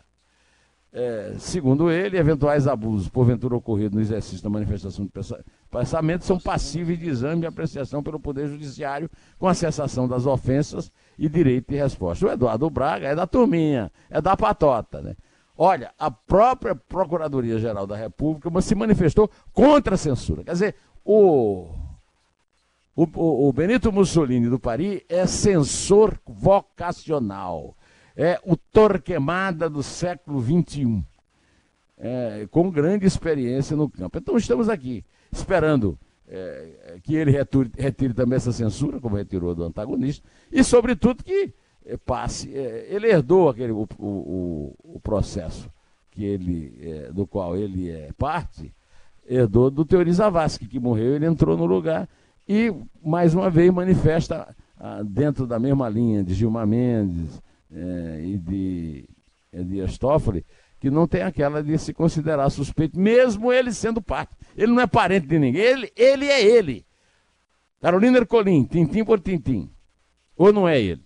É, 0.94 1.36
segundo 1.40 1.90
ele, 1.90 2.18
eventuais 2.18 2.68
abusos, 2.68 3.08
porventura 3.08 3.56
ocorridos 3.56 3.96
no 3.96 4.02
exercício 4.02 4.44
da 4.44 4.50
manifestação 4.50 5.06
de 5.06 5.12
pensamento, 5.72 6.26
são 6.26 6.38
passíveis 6.38 7.00
de 7.00 7.08
exame 7.08 7.44
e 7.44 7.46
apreciação 7.46 8.04
pelo 8.04 8.20
Poder 8.20 8.50
Judiciário, 8.50 9.10
com 9.40 9.48
a 9.48 9.54
cessação 9.54 10.06
das 10.06 10.26
ofensas 10.26 10.92
e 11.18 11.30
direito 11.30 11.72
de 11.72 11.78
resposta. 11.78 12.26
O 12.26 12.30
Eduardo 12.30 12.70
Braga 12.70 13.08
é 13.08 13.16
da 13.16 13.26
turminha, 13.26 13.90
é 14.10 14.22
da 14.22 14.36
patota, 14.36 15.02
né? 15.02 15.16
Olha, 15.58 15.94
a 15.98 16.12
própria 16.12 16.76
Procuradoria-Geral 16.76 17.88
da 17.88 17.96
República 17.96 18.50
se 18.62 18.76
manifestou 18.76 19.30
contra 19.54 19.96
a 19.96 19.98
censura. 19.98 20.44
Quer 20.44 20.54
dizer, 20.54 20.76
o, 21.06 21.70
o, 22.96 23.48
o 23.48 23.54
Benito 23.54 23.94
Mussolini 23.94 24.50
do 24.50 24.60
Paris 24.60 25.04
é 25.08 25.26
censor 25.26 26.18
vocacional 26.28 27.78
é 28.22 28.40
o 28.46 28.56
Torquemada 28.56 29.68
do 29.68 29.82
século 29.82 30.40
XXI, 30.40 31.04
é, 31.98 32.48
com 32.52 32.70
grande 32.70 33.08
experiência 33.08 33.76
no 33.76 33.90
campo. 33.90 34.16
Então 34.20 34.38
estamos 34.38 34.70
aqui, 34.70 35.04
esperando 35.32 35.98
é, 36.28 37.00
que 37.02 37.16
ele 37.16 37.32
retire, 37.32 37.72
retire, 37.76 38.14
também 38.14 38.36
essa 38.36 38.52
censura, 38.52 39.00
como 39.00 39.16
retirou 39.16 39.56
do 39.56 39.64
antagonista, 39.64 40.24
e 40.52 40.64
sobretudo 40.64 41.24
que 41.24 41.52
é, 41.84 41.98
passe. 41.98 42.56
É, 42.56 42.90
ele 42.92 43.08
herdou 43.08 43.50
aquele, 43.50 43.72
o, 43.72 43.88
o, 43.98 44.76
o 44.84 45.00
processo 45.00 45.68
que 46.12 46.24
ele, 46.24 46.78
é, 46.80 47.12
do 47.12 47.26
qual 47.26 47.58
ele 47.58 47.90
é 47.90 48.12
parte, 48.20 48.72
herdou 49.28 49.72
do 49.72 49.84
Teori 49.84 50.14
Zavascki, 50.14 50.68
que 50.68 50.80
morreu, 50.80 51.16
ele 51.16 51.26
entrou 51.26 51.58
no 51.58 51.66
lugar 51.66 52.08
e, 52.48 52.72
mais 53.04 53.34
uma 53.34 53.50
vez, 53.50 53.72
manifesta 53.74 54.56
ah, 54.78 55.02
dentro 55.04 55.48
da 55.48 55.58
mesma 55.58 55.90
linha 55.90 56.24
de 56.24 56.36
Gilmar 56.36 56.68
Mendes, 56.68 57.42
é, 57.74 58.22
e 58.24 58.38
de, 58.38 59.82
Astófoli, 59.82 60.46
que 60.80 60.90
não 60.90 61.08
tem 61.08 61.22
aquela 61.22 61.64
de 61.64 61.78
se 61.78 61.94
considerar 61.94 62.50
suspeito, 62.50 63.00
mesmo 63.00 63.52
ele 63.52 63.72
sendo 63.72 64.02
parte. 64.02 64.36
Ele 64.56 64.72
não 64.72 64.82
é 64.82 64.88
parente 64.88 65.28
de 65.28 65.40
ninguém, 65.40 65.62
ele, 65.62 65.92
ele 65.96 66.26
é 66.26 66.44
ele. 66.44 66.86
Carolina 67.80 68.18
Ercolim, 68.18 68.66
tintim 68.66 69.04
por 69.04 69.20
tintim. 69.20 69.70
Ou 70.36 70.52
não 70.52 70.68
é 70.68 70.80
ele? 70.80 71.04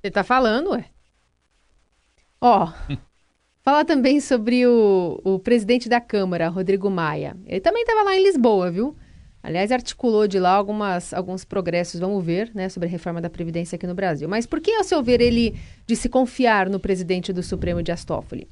Você 0.00 0.08
está 0.08 0.22
falando, 0.22 0.70
ué? 0.70 0.86
Ó, 2.40 2.72
falar 3.62 3.84
também 3.84 4.20
sobre 4.20 4.66
o, 4.66 5.20
o 5.24 5.38
presidente 5.38 5.88
da 5.88 6.00
Câmara, 6.00 6.48
Rodrigo 6.48 6.90
Maia. 6.90 7.36
Ele 7.46 7.60
também 7.60 7.82
estava 7.82 8.02
lá 8.02 8.16
em 8.16 8.22
Lisboa, 8.22 8.70
viu? 8.70 8.96
Aliás, 9.42 9.70
articulou 9.70 10.26
de 10.26 10.38
lá 10.38 10.50
algumas, 10.52 11.14
alguns 11.14 11.44
progressos, 11.44 12.00
vamos 12.00 12.24
ver, 12.24 12.50
né, 12.54 12.68
sobre 12.68 12.88
a 12.88 12.90
reforma 12.90 13.20
da 13.20 13.30
Previdência 13.30 13.76
aqui 13.76 13.86
no 13.86 13.94
Brasil. 13.94 14.28
Mas 14.28 14.44
por 14.44 14.60
que, 14.60 14.72
ao 14.72 14.82
seu 14.82 15.02
ver, 15.02 15.20
ele 15.20 15.56
de 15.86 15.94
se 15.94 16.08
confiar 16.08 16.68
no 16.68 16.80
presidente 16.80 17.32
do 17.32 17.42
Supremo 17.42 17.82
de 17.82 17.92
Astófoli? 17.92 18.48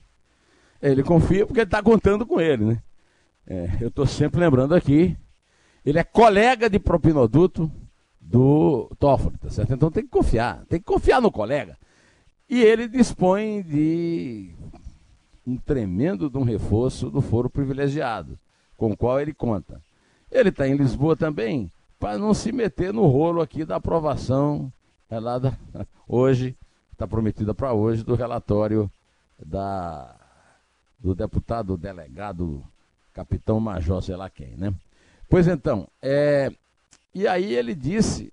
Ele 0.81 1.03
confia 1.03 1.47
porque 1.47 1.61
ele 1.61 1.67
está 1.67 1.83
contando 1.83 2.25
com 2.25 2.41
ele, 2.41 2.65
né? 2.65 2.83
É, 3.47 3.71
eu 3.81 3.89
estou 3.89 4.07
sempre 4.07 4.41
lembrando 4.41 4.75
aqui, 4.75 5.17
ele 5.85 5.99
é 5.99 6.05
colega 6.05 6.71
de 6.71 6.79
propinoduto 6.79 7.71
do 8.21 8.91
Toffoli, 8.99 9.37
tá 9.37 9.51
certo? 9.51 9.75
Então 9.75 9.91
tem 9.91 10.05
que 10.05 10.11
confiar, 10.11 10.65
tem 10.67 10.79
que 10.79 10.87
confiar 10.87 11.21
no 11.21 11.31
colega. 11.31 11.77
E 12.49 12.63
ele 12.63 12.89
dispõe 12.89 13.63
de 13.63 14.55
um 15.47 15.57
tremendo 15.57 16.31
de 16.31 16.39
um 16.39 16.43
reforço 16.43 17.11
do 17.11 17.21
foro 17.21 17.51
privilegiado, 17.51 18.39
com 18.77 18.93
o 18.93 18.97
qual 18.97 19.21
ele 19.21 19.35
conta. 19.35 19.81
Ele 20.35 20.49
está 20.49 20.67
em 20.67 20.77
Lisboa 20.77 21.15
também, 21.15 21.71
para 21.97 22.19
não 22.19 22.35
se 22.35 22.51
meter 22.51 22.93
no 22.93 23.07
rolo 23.07 23.41
aqui 23.41 23.65
da 23.65 23.77
aprovação 23.77 24.73
é 25.09 25.21
lá 25.21 25.39
da, 25.39 25.57
hoje, 26.09 26.57
está 26.93 27.07
prometida 27.07 27.55
para 27.55 27.73
hoje, 27.73 28.03
do 28.03 28.17
relatório 28.17 28.91
da, 29.39 30.17
do 30.99 31.15
deputado 31.15 31.77
delegado, 31.77 32.65
capitão 33.13 33.61
major, 33.61 34.03
sei 34.03 34.17
lá 34.17 34.29
quem, 34.29 34.57
né? 34.57 34.75
Pois 35.29 35.47
então, 35.47 35.87
é, 36.03 36.53
e 37.15 37.29
aí 37.29 37.55
ele 37.55 37.73
disse 37.73 38.33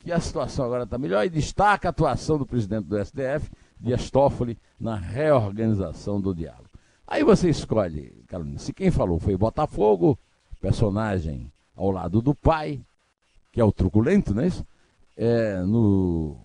que 0.00 0.12
a 0.12 0.20
situação 0.20 0.66
agora 0.66 0.84
está 0.84 0.98
melhor 0.98 1.24
e 1.24 1.30
destaca 1.30 1.88
a 1.88 1.90
atuação 1.90 2.36
do 2.36 2.44
presidente 2.44 2.84
do 2.84 3.02
STF, 3.02 3.50
Dias 3.80 4.10
Toffoli, 4.10 4.58
na 4.78 4.96
reorganização 4.96 6.20
do 6.20 6.34
diálogo. 6.34 6.68
Aí 7.06 7.24
você 7.24 7.48
escolhe, 7.48 8.22
Carolina, 8.26 8.58
se 8.58 8.72
quem 8.72 8.90
falou 8.90 9.18
foi 9.18 9.34
Botafogo, 9.34 10.18
personagem 10.62 11.52
ao 11.76 11.90
lado 11.90 12.22
do 12.22 12.34
pai, 12.34 12.80
que 13.50 13.60
é 13.60 13.64
o 13.64 13.72
truculento, 13.72 14.32
não 14.32 14.42
é 14.42 14.46
isso? 14.46 14.64
É, 15.16 15.60
no 15.62 16.38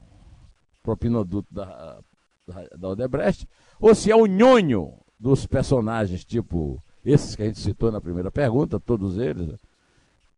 propinoduto 0.82 1.48
da, 1.54 2.00
da, 2.46 2.68
da 2.76 2.90
Odebrecht, 2.90 3.48
ou 3.80 3.94
se 3.94 4.12
é 4.12 4.16
o 4.16 4.26
nhonho 4.26 4.94
dos 5.20 5.46
personagens, 5.46 6.26
tipo 6.26 6.84
esses 7.06 7.36
que 7.36 7.44
a 7.44 7.46
gente 7.46 7.60
citou 7.60 7.92
na 7.92 8.02
primeira 8.02 8.32
pergunta, 8.32 8.80
todos 8.80 9.18
eles, 9.18 9.56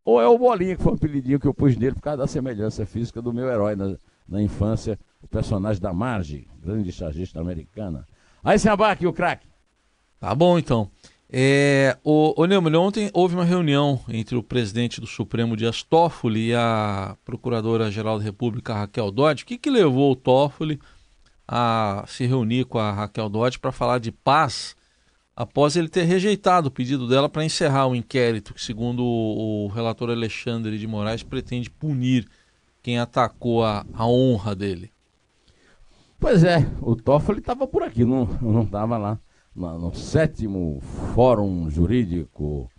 ou 0.04 0.20
é 0.20 0.28
o 0.28 0.38
Bolinha, 0.38 0.76
que 0.76 0.82
foi 0.82 0.92
um 0.92 0.96
apelidinho 0.96 1.40
que 1.40 1.46
eu 1.46 1.54
pus 1.54 1.76
nele 1.76 1.94
por 1.94 2.02
causa 2.02 2.18
da 2.18 2.26
semelhança 2.26 2.86
física 2.86 3.20
do 3.20 3.32
meu 3.32 3.48
herói 3.48 3.74
na, 3.74 3.96
na 4.28 4.42
infância, 4.42 4.98
o 5.22 5.26
personagem 5.26 5.82
da 5.82 5.92
Marge, 5.92 6.46
grande 6.62 6.92
chargista 6.92 7.40
americana. 7.40 8.06
Aí, 8.42 8.58
se 8.58 8.68
abaque 8.68 9.06
o 9.06 9.12
craque. 9.12 9.48
Tá 10.18 10.34
bom, 10.34 10.58
então. 10.58 10.90
É, 11.32 11.96
o, 12.02 12.42
o 12.42 12.44
Neumann, 12.44 12.74
ontem 12.74 13.08
houve 13.14 13.36
uma 13.36 13.44
reunião 13.44 14.00
entre 14.08 14.34
o 14.34 14.42
presidente 14.42 15.00
do 15.00 15.06
Supremo 15.06 15.56
Dias 15.56 15.80
Toffoli 15.80 16.48
e 16.48 16.54
a 16.54 17.16
Procuradora-Geral 17.24 18.18
da 18.18 18.24
República 18.24 18.74
Raquel 18.74 19.12
Dodge. 19.12 19.44
O 19.44 19.46
que, 19.46 19.56
que 19.56 19.70
levou 19.70 20.10
o 20.10 20.16
Toffoli 20.16 20.80
a 21.46 22.02
se 22.08 22.26
reunir 22.26 22.64
com 22.64 22.80
a 22.80 22.90
Raquel 22.90 23.28
Dodge 23.28 23.60
para 23.60 23.70
falar 23.70 24.00
de 24.00 24.10
paz 24.10 24.74
após 25.36 25.76
ele 25.76 25.88
ter 25.88 26.02
rejeitado 26.02 26.66
o 26.66 26.70
pedido 26.70 27.06
dela 27.06 27.28
para 27.28 27.44
encerrar 27.44 27.86
o 27.86 27.94
inquérito 27.94 28.52
que, 28.52 28.62
segundo 28.62 29.04
o, 29.04 29.66
o, 29.66 29.68
relator 29.68 30.10
Alexandre 30.10 30.78
de 30.78 30.86
Moraes, 30.86 31.22
pretende 31.22 31.70
punir 31.70 32.26
quem 32.82 32.98
atacou 32.98 33.64
a, 33.64 33.86
a 33.94 34.04
honra 34.04 34.56
dele? 34.56 34.90
Pois 36.18 36.42
é, 36.42 36.68
o 36.82 36.96
Toffoli 36.96 37.38
estava 37.38 37.68
por 37.68 37.84
aqui, 37.84 38.04
não 38.04 38.62
estava 38.64 38.98
lá 38.98 39.16
no 39.54 39.94
sétimo 39.94 40.80
Fórum 41.14 41.68
Jurídico 41.68 42.70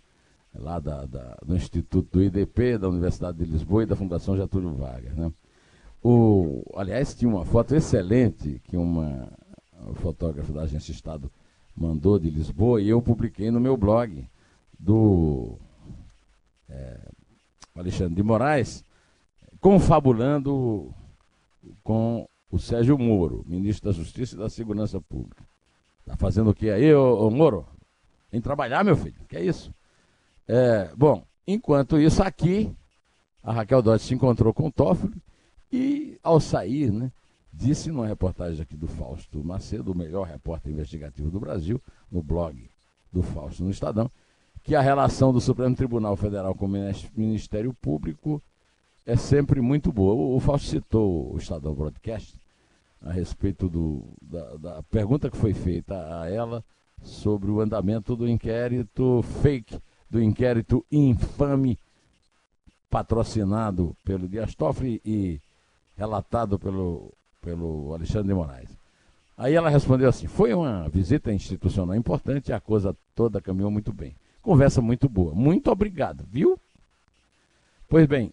lá 0.54 0.78
da, 0.78 1.06
da, 1.06 1.36
do 1.44 1.56
Instituto 1.56 2.18
do 2.18 2.22
IDP, 2.22 2.78
da 2.78 2.88
Universidade 2.88 3.38
de 3.38 3.44
Lisboa 3.44 3.82
e 3.82 3.86
da 3.86 3.96
Fundação 3.96 4.36
Getúlio 4.36 4.74
Vargas. 4.74 5.14
Né? 5.16 5.32
O, 6.02 6.62
aliás, 6.74 7.14
tinha 7.14 7.30
uma 7.30 7.44
foto 7.44 7.74
excelente 7.74 8.60
que 8.64 8.76
uma 8.76 9.28
fotógrafa 9.94 10.52
da 10.52 10.62
Agência 10.62 10.92
Estado 10.92 11.30
mandou 11.76 12.18
de 12.18 12.28
Lisboa 12.28 12.80
e 12.80 12.88
eu 12.88 13.00
publiquei 13.00 13.50
no 13.50 13.60
meu 13.60 13.76
blog 13.76 14.28
do 14.78 15.56
é, 16.68 16.98
Alexandre 17.74 18.14
de 18.14 18.22
Moraes, 18.22 18.84
confabulando 19.60 20.92
com 21.82 22.28
o 22.50 22.58
Sérgio 22.58 22.98
Moro, 22.98 23.44
ministro 23.46 23.90
da 23.90 23.96
Justiça 23.96 24.34
e 24.34 24.38
da 24.38 24.50
Segurança 24.50 25.00
Pública. 25.00 25.51
Tá 26.04 26.16
fazendo 26.16 26.50
o 26.50 26.54
que 26.54 26.70
aí, 26.70 26.92
ô, 26.94 27.26
ô 27.26 27.30
Moro? 27.30 27.66
Em 28.32 28.40
trabalhar, 28.40 28.84
meu 28.84 28.96
filho. 28.96 29.20
Que 29.28 29.36
é 29.36 29.44
isso? 29.44 29.72
É, 30.48 30.90
bom, 30.96 31.24
enquanto 31.46 31.98
isso 31.98 32.22
aqui, 32.22 32.74
a 33.42 33.52
Raquel 33.52 33.82
Dodge 33.82 34.04
se 34.04 34.14
encontrou 34.14 34.52
com 34.52 34.68
o 34.68 34.72
Toffoli 34.72 35.22
e, 35.70 36.18
ao 36.22 36.40
sair, 36.40 36.90
né, 36.90 37.10
disse 37.52 37.90
numa 37.90 38.06
reportagem 38.06 38.62
aqui 38.62 38.76
do 38.76 38.88
Fausto 38.88 39.44
Macedo, 39.44 39.92
o 39.92 39.96
melhor 39.96 40.26
repórter 40.26 40.72
investigativo 40.72 41.30
do 41.30 41.38
Brasil, 41.38 41.80
no 42.10 42.22
blog 42.22 42.70
do 43.12 43.22
Fausto 43.22 43.62
no 43.62 43.70
Estadão, 43.70 44.10
que 44.62 44.74
a 44.74 44.80
relação 44.80 45.32
do 45.32 45.40
Supremo 45.40 45.76
Tribunal 45.76 46.16
Federal 46.16 46.54
com 46.54 46.66
o 46.66 46.70
Ministério 47.16 47.74
Público 47.74 48.42
é 49.04 49.16
sempre 49.16 49.60
muito 49.60 49.92
boa. 49.92 50.14
O, 50.36 50.40
Fausto 50.40 50.68
citou 50.68 51.34
o 51.34 51.36
Estadão 51.36 51.74
Broadcast 51.74 52.38
a 53.04 53.12
respeito 53.12 53.68
do, 53.68 54.04
da, 54.20 54.56
da 54.56 54.82
pergunta 54.84 55.30
que 55.30 55.36
foi 55.36 55.52
feita 55.52 56.20
a 56.20 56.30
ela 56.30 56.64
sobre 57.02 57.50
o 57.50 57.60
andamento 57.60 58.14
do 58.14 58.28
inquérito 58.28 59.22
fake, 59.42 59.78
do 60.08 60.22
inquérito 60.22 60.84
infame 60.90 61.78
patrocinado 62.88 63.96
pelo 64.04 64.28
Dias 64.28 64.54
Toffoli 64.54 65.00
e 65.04 65.40
relatado 65.96 66.58
pelo, 66.58 67.12
pelo 67.40 67.92
Alexandre 67.94 68.28
de 68.28 68.34
Moraes. 68.34 68.70
Aí 69.36 69.54
ela 69.54 69.70
respondeu 69.70 70.08
assim: 70.08 70.26
foi 70.26 70.52
uma 70.52 70.88
visita 70.88 71.32
institucional 71.32 71.96
importante 71.96 72.52
a 72.52 72.60
coisa 72.60 72.96
toda 73.14 73.40
caminhou 73.40 73.70
muito 73.70 73.92
bem. 73.92 74.14
Conversa 74.40 74.80
muito 74.80 75.08
boa. 75.08 75.34
Muito 75.34 75.70
obrigado, 75.70 76.24
viu? 76.28 76.58
Pois 77.88 78.06
bem, 78.06 78.32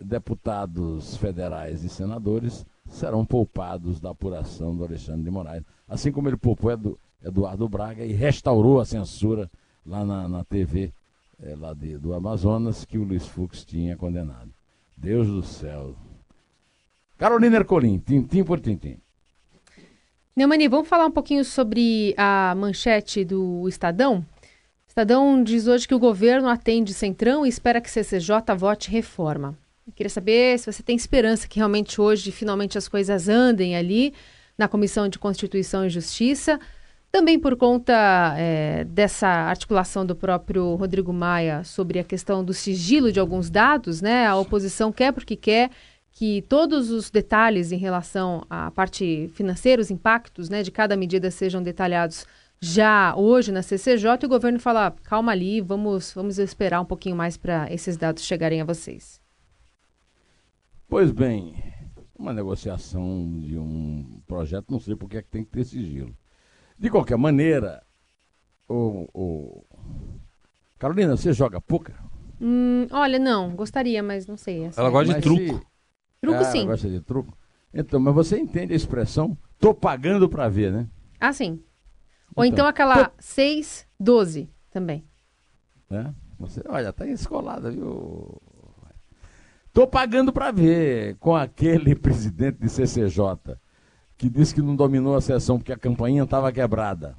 deputados 0.00 1.16
federais 1.16 1.84
e 1.84 1.88
senadores 1.88 2.64
serão 2.88 3.24
poupados 3.24 4.00
da 4.00 4.10
apuração 4.10 4.74
do 4.74 4.84
Alexandre 4.84 5.22
de 5.22 5.30
Moraes, 5.30 5.62
assim 5.88 6.10
como 6.10 6.28
ele 6.28 6.36
poupou 6.36 6.70
Edu, 6.70 6.98
Eduardo 7.22 7.68
Braga 7.68 8.04
e 8.04 8.12
restaurou 8.12 8.80
a 8.80 8.84
censura 8.84 9.50
lá 9.84 10.04
na, 10.04 10.28
na 10.28 10.44
TV 10.44 10.92
é, 11.42 11.54
lá 11.56 11.72
de, 11.74 11.96
do 11.98 12.14
Amazonas 12.14 12.84
que 12.84 12.98
o 12.98 13.04
Luiz 13.04 13.26
Fux 13.26 13.64
tinha 13.64 13.96
condenado. 13.96 14.50
Deus 14.96 15.28
do 15.28 15.42
céu. 15.42 15.94
Carolina 17.16 17.56
Ercolim, 17.56 17.98
tintim 17.98 18.44
por 18.44 18.60
tintim. 18.60 18.98
Neumani, 20.34 20.68
vamos 20.68 20.88
falar 20.88 21.06
um 21.06 21.10
pouquinho 21.10 21.44
sobre 21.44 22.14
a 22.16 22.54
manchete 22.56 23.24
do 23.24 23.68
Estadão? 23.68 24.24
Estadão 24.86 25.42
diz 25.42 25.66
hoje 25.66 25.86
que 25.86 25.94
o 25.94 25.98
governo 25.98 26.48
atende 26.48 26.94
Centrão 26.94 27.44
e 27.44 27.48
espera 27.48 27.80
que 27.80 27.90
CCJ 27.90 28.54
vote 28.56 28.90
reforma. 28.90 29.56
Eu 29.88 29.92
queria 29.94 30.10
saber 30.10 30.58
se 30.58 30.70
você 30.70 30.82
tem 30.82 30.94
esperança 30.94 31.48
que 31.48 31.58
realmente 31.58 31.98
hoje, 31.98 32.30
finalmente, 32.30 32.76
as 32.76 32.86
coisas 32.86 33.26
andem 33.26 33.74
ali 33.74 34.12
na 34.58 34.68
Comissão 34.68 35.08
de 35.08 35.18
Constituição 35.18 35.86
e 35.86 35.88
Justiça. 35.88 36.60
Também 37.10 37.38
por 37.38 37.56
conta 37.56 38.34
é, 38.36 38.84
dessa 38.84 39.26
articulação 39.26 40.04
do 40.04 40.14
próprio 40.14 40.74
Rodrigo 40.74 41.10
Maia 41.10 41.64
sobre 41.64 41.98
a 41.98 42.04
questão 42.04 42.44
do 42.44 42.52
sigilo 42.52 43.10
de 43.10 43.18
alguns 43.18 43.48
dados, 43.48 44.02
né? 44.02 44.26
A 44.26 44.36
oposição 44.36 44.92
quer 44.92 45.10
porque 45.10 45.34
quer 45.34 45.70
que 46.12 46.42
todos 46.42 46.90
os 46.90 47.10
detalhes 47.10 47.72
em 47.72 47.78
relação 47.78 48.44
à 48.50 48.70
parte 48.70 49.30
financeira, 49.32 49.80
os 49.80 49.90
impactos 49.90 50.50
né, 50.50 50.62
de 50.62 50.70
cada 50.70 50.98
medida 50.98 51.30
sejam 51.30 51.62
detalhados 51.62 52.26
já 52.60 53.16
hoje 53.16 53.50
na 53.50 53.62
CCJ 53.62 54.18
e 54.22 54.26
o 54.26 54.28
governo 54.28 54.60
fala, 54.60 54.94
calma 55.04 55.32
ali, 55.32 55.62
vamos, 55.62 56.12
vamos 56.12 56.38
esperar 56.38 56.82
um 56.82 56.84
pouquinho 56.84 57.16
mais 57.16 57.38
para 57.38 57.72
esses 57.72 57.96
dados 57.96 58.24
chegarem 58.24 58.60
a 58.60 58.64
vocês. 58.66 59.18
Pois 60.88 61.10
bem, 61.12 61.54
uma 62.18 62.32
negociação 62.32 63.38
de 63.40 63.58
um 63.58 64.22
projeto, 64.26 64.70
não 64.70 64.80
sei 64.80 64.96
por 64.96 65.08
que 65.08 65.18
é 65.18 65.22
que 65.22 65.28
tem 65.28 65.44
que 65.44 65.50
ter 65.50 65.64
sigilo. 65.64 66.16
De 66.78 66.88
qualquer 66.88 67.18
maneira, 67.18 67.82
o, 68.66 69.06
o... 69.12 69.64
Carolina, 70.78 71.16
você 71.16 71.32
joga 71.32 71.60
poker? 71.60 71.94
Hum, 72.40 72.86
olha, 72.90 73.18
não, 73.18 73.54
gostaria, 73.54 74.02
mas 74.02 74.26
não 74.26 74.36
sei. 74.36 74.70
Ela 74.76 74.88
é. 74.88 74.90
gosta 74.90 75.14
de 75.14 75.20
truco. 75.20 75.40
Se... 75.40 75.66
Truco, 76.20 76.38
ah, 76.40 76.44
sim. 76.44 76.58
Ela 76.60 76.68
gosta 76.68 76.88
de 76.88 77.00
truco. 77.00 77.38
Então, 77.74 78.00
mas 78.00 78.14
você 78.14 78.38
entende 78.38 78.72
a 78.72 78.76
expressão 78.76 79.36
tô 79.58 79.74
pagando 79.74 80.28
para 80.28 80.48
ver, 80.48 80.72
né? 80.72 80.88
Ah, 81.20 81.32
sim. 81.32 81.62
Ou 82.34 82.44
então, 82.44 82.54
então 82.54 82.66
aquela 82.66 83.08
tô... 83.08 83.16
6, 83.18 83.86
12 83.98 84.48
também. 84.70 85.04
É? 85.90 86.12
Você, 86.38 86.62
olha, 86.68 86.92
tá 86.92 87.06
escolada, 87.06 87.70
viu? 87.70 88.40
Estou 89.78 89.86
pagando 89.86 90.32
para 90.32 90.50
ver 90.50 91.14
com 91.18 91.36
aquele 91.36 91.94
presidente 92.02 92.58
de 92.58 92.68
CCJ 92.68 93.56
que 94.16 94.28
disse 94.28 94.52
que 94.52 94.60
não 94.60 94.74
dominou 94.74 95.14
a 95.14 95.20
sessão 95.20 95.56
porque 95.56 95.72
a 95.72 95.78
campainha 95.78 96.24
estava 96.24 96.50
quebrada. 96.50 97.16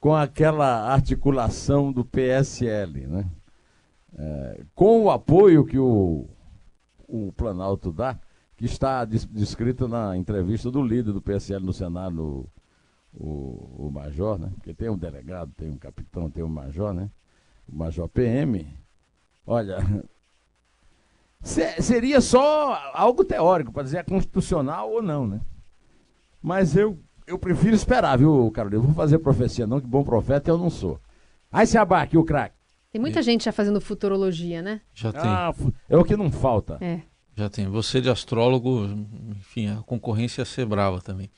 Com 0.00 0.12
aquela 0.16 0.92
articulação 0.92 1.92
do 1.92 2.04
PSL, 2.04 3.06
né? 3.06 3.30
É, 4.18 4.64
com 4.74 5.04
o 5.04 5.10
apoio 5.12 5.64
que 5.64 5.78
o, 5.78 6.28
o 7.06 7.32
Planalto 7.36 7.92
dá, 7.92 8.18
que 8.56 8.64
está 8.64 9.04
descrito 9.04 9.86
na 9.86 10.16
entrevista 10.16 10.72
do 10.72 10.82
líder 10.82 11.12
do 11.12 11.22
PSL 11.22 11.64
no 11.64 11.72
Senado, 11.72 12.50
o, 13.12 13.86
o 13.86 13.90
Major, 13.92 14.40
né? 14.40 14.50
Porque 14.56 14.74
tem 14.74 14.90
um 14.90 14.98
delegado, 14.98 15.52
tem 15.56 15.70
um 15.70 15.78
capitão, 15.78 16.28
tem 16.28 16.42
um 16.42 16.48
Major, 16.48 16.92
né? 16.92 17.08
O 17.68 17.76
Major 17.76 18.08
PM. 18.08 18.66
Olha, 19.46 19.78
seria 21.44 22.20
só 22.20 22.90
algo 22.94 23.24
teórico, 23.24 23.72
para 23.72 23.82
dizer 23.82 23.98
é 23.98 24.02
constitucional 24.02 24.90
ou 24.90 25.02
não, 25.02 25.26
né? 25.26 25.40
Mas 26.42 26.76
eu, 26.76 26.98
eu 27.26 27.38
prefiro 27.38 27.74
esperar, 27.74 28.18
viu, 28.18 28.50
Carolina? 28.50 28.82
Eu 28.82 28.86
vou 28.86 28.94
fazer 28.94 29.18
profecia, 29.18 29.66
não, 29.66 29.80
que 29.80 29.86
bom 29.86 30.02
profeta 30.02 30.50
eu 30.50 30.58
não 30.58 30.70
sou. 30.70 30.98
Aí 31.52 31.66
se 31.66 31.78
abaque 31.78 32.16
o 32.16 32.24
craque. 32.24 32.56
Tem 32.90 33.00
muita 33.00 33.22
gente 33.22 33.44
já 33.44 33.52
fazendo 33.52 33.80
futurologia, 33.80 34.62
né? 34.62 34.80
Já 34.94 35.12
tem. 35.12 35.22
Ah, 35.22 35.52
é 35.88 35.96
o 35.96 36.04
que 36.04 36.16
não 36.16 36.30
falta. 36.30 36.78
É. 36.80 37.00
Já 37.36 37.48
tem. 37.48 37.66
Você 37.66 38.00
de 38.00 38.08
astrólogo, 38.08 38.88
enfim, 39.30 39.68
a 39.68 39.82
concorrência 39.82 40.42
ia 40.42 40.44
ser 40.44 40.64
brava 40.64 41.00
também. 41.00 41.28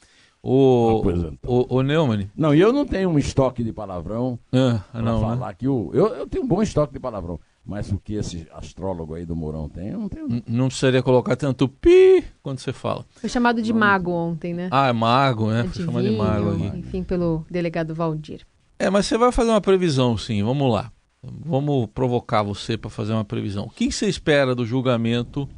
O, 0.43 1.03
ah, 1.05 1.31
então. 1.33 1.39
o, 1.45 1.77
o 1.77 1.83
Neumann. 1.83 2.31
Não, 2.37 2.55
e 2.55 2.61
eu 2.61 2.73
não 2.73 2.85
tenho 2.87 3.09
um 3.09 3.19
estoque 3.19 3.65
de 3.65 3.73
palavrão. 3.73 4.39
Ah, 4.53 4.85
não, 5.01 5.21
né? 5.21 5.21
falar 5.21 5.49
né? 5.49 5.55
que 5.59 5.67
o, 5.67 5.91
eu, 5.95 6.09
eu 6.09 6.29
tenho 6.29 6.45
um 6.45 6.47
bom 6.47 6.63
estoque 6.63 6.93
de 6.93 7.01
palavrão. 7.01 7.41
Mas 7.67 7.91
o 7.91 7.99
que 7.99 8.15
esse 8.15 8.47
astrólogo 8.53 9.15
aí 9.15 9.27
do 9.27 9.35
Mourão 9.35 9.69
tem, 9.69 9.89
eu 9.89 9.99
não 9.99 10.09
tenho. 10.09 10.29
Não, 10.29 10.43
não 10.47 10.69
precisaria 10.69 11.03
colocar 11.03 11.35
tanto 11.35 11.69
pi 11.69 12.25
quando 12.41 12.61
você 12.61 12.73
fala. 12.73 13.05
Foi 13.17 13.29
chamado 13.29 13.61
de 13.61 13.73
não, 13.73 13.81
mago 13.81 14.13
ontem, 14.13 14.55
né? 14.55 14.69
Ah, 14.71 14.87
é 14.87 14.93
mago, 14.93 15.51
né? 15.51 15.65
Foi 15.65 15.85
chamado 15.85 16.09
de 16.09 16.17
mago 16.17 16.51
aqui. 16.51 16.79
Enfim, 16.79 17.03
pelo 17.03 17.45
delegado 17.51 17.93
Valdir. 17.93 18.47
É, 18.79 18.89
mas 18.89 19.07
você 19.07 19.19
vai 19.19 19.33
fazer 19.33 19.51
uma 19.51 19.61
previsão, 19.61 20.17
sim. 20.17 20.45
Vamos 20.45 20.73
lá. 20.73 20.93
Vamos 21.21 21.89
provocar 21.89 22.45
você 22.45 22.77
para 22.79 22.89
fazer 22.89 23.13
uma 23.13 23.25
previsão. 23.25 23.65
O 23.65 23.71
que 23.71 23.91
você 23.91 24.07
espera 24.07 24.55
do 24.55 24.65
julgamento 24.65 25.49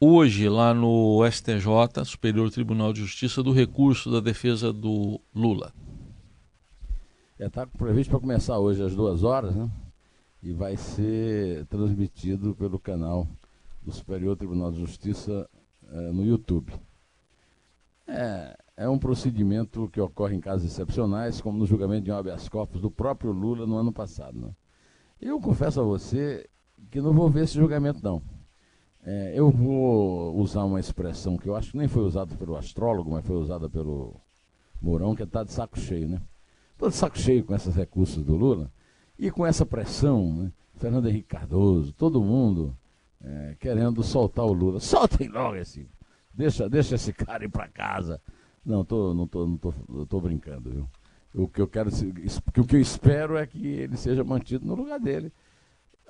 hoje 0.00 0.48
lá 0.48 0.74
no 0.74 1.24
STJ, 1.30 2.04
Superior 2.04 2.50
Tribunal 2.50 2.92
de 2.92 3.00
Justiça, 3.00 3.44
do 3.44 3.52
recurso 3.52 4.10
da 4.10 4.18
defesa 4.18 4.72
do 4.72 5.20
Lula? 5.32 5.72
Está 7.38 7.62
é, 7.62 7.66
previsto 7.66 8.10
para 8.10 8.18
começar 8.18 8.58
hoje 8.58 8.82
às 8.82 8.96
duas 8.96 9.22
horas, 9.22 9.54
né? 9.54 9.70
E 10.42 10.52
vai 10.52 10.76
ser 10.76 11.66
transmitido 11.66 12.54
pelo 12.54 12.78
canal 12.78 13.26
do 13.82 13.92
Superior 13.92 14.36
Tribunal 14.36 14.70
de 14.70 14.78
Justiça 14.78 15.48
eh, 15.90 16.12
no 16.12 16.24
YouTube. 16.24 16.72
É, 18.06 18.56
é 18.76 18.88
um 18.88 18.98
procedimento 18.98 19.88
que 19.92 20.00
ocorre 20.00 20.36
em 20.36 20.40
casos 20.40 20.70
excepcionais, 20.70 21.40
como 21.40 21.58
no 21.58 21.66
julgamento 21.66 22.04
de 22.04 22.12
um 22.12 22.16
habeas 22.16 22.48
corpus 22.48 22.80
do 22.80 22.90
próprio 22.90 23.32
Lula 23.32 23.66
no 23.66 23.76
ano 23.76 23.92
passado. 23.92 24.38
Né? 24.38 24.50
Eu 25.20 25.40
confesso 25.40 25.80
a 25.80 25.84
você 25.84 26.48
que 26.90 27.00
não 27.00 27.12
vou 27.12 27.28
ver 27.28 27.44
esse 27.44 27.54
julgamento, 27.54 28.00
não. 28.02 28.22
É, 29.04 29.32
eu 29.34 29.50
vou 29.50 30.36
usar 30.38 30.64
uma 30.64 30.80
expressão 30.80 31.36
que 31.36 31.48
eu 31.48 31.56
acho 31.56 31.72
que 31.72 31.78
nem 31.78 31.88
foi 31.88 32.02
usada 32.02 32.34
pelo 32.36 32.56
astrólogo, 32.56 33.10
mas 33.10 33.26
foi 33.26 33.36
usada 33.36 33.68
pelo 33.68 34.14
Mourão, 34.80 35.14
que 35.14 35.22
está 35.22 35.42
de 35.42 35.52
saco 35.52 35.78
cheio, 35.78 36.08
né? 36.08 36.20
Estou 36.72 36.88
de 36.88 36.94
saco 36.94 37.18
cheio 37.18 37.44
com 37.44 37.54
esses 37.54 37.74
recursos 37.74 38.22
do 38.24 38.36
Lula. 38.36 38.70
E 39.18 39.30
com 39.30 39.44
essa 39.44 39.66
pressão, 39.66 40.34
né, 40.34 40.52
Fernando 40.76 41.08
Henrique 41.08 41.28
Cardoso, 41.28 41.92
todo 41.92 42.22
mundo 42.22 42.76
é, 43.22 43.56
querendo 43.58 44.02
soltar 44.02 44.44
o 44.44 44.52
Lula. 44.52 44.80
Soltem 44.80 45.28
logo 45.28 45.56
esse. 45.56 45.88
Deixa, 46.32 46.68
deixa 46.68 46.94
esse 46.94 47.12
cara 47.12 47.44
ir 47.44 47.48
para 47.48 47.66
casa. 47.68 48.20
Não, 48.64 48.84
tô, 48.84 49.12
não, 49.12 49.26
tô, 49.26 49.46
não 49.46 49.56
tô, 49.56 49.72
tô 50.06 50.20
brincando, 50.20 50.70
viu? 50.70 50.88
O 51.34 51.48
que 51.48 51.60
eu 51.60 51.66
quero, 51.66 51.90
o 51.90 52.64
que 52.64 52.76
eu 52.76 52.80
espero 52.80 53.36
é 53.36 53.46
que 53.46 53.66
ele 53.66 53.96
seja 53.96 54.22
mantido 54.22 54.66
no 54.66 54.74
lugar 54.74 55.00
dele. 55.00 55.32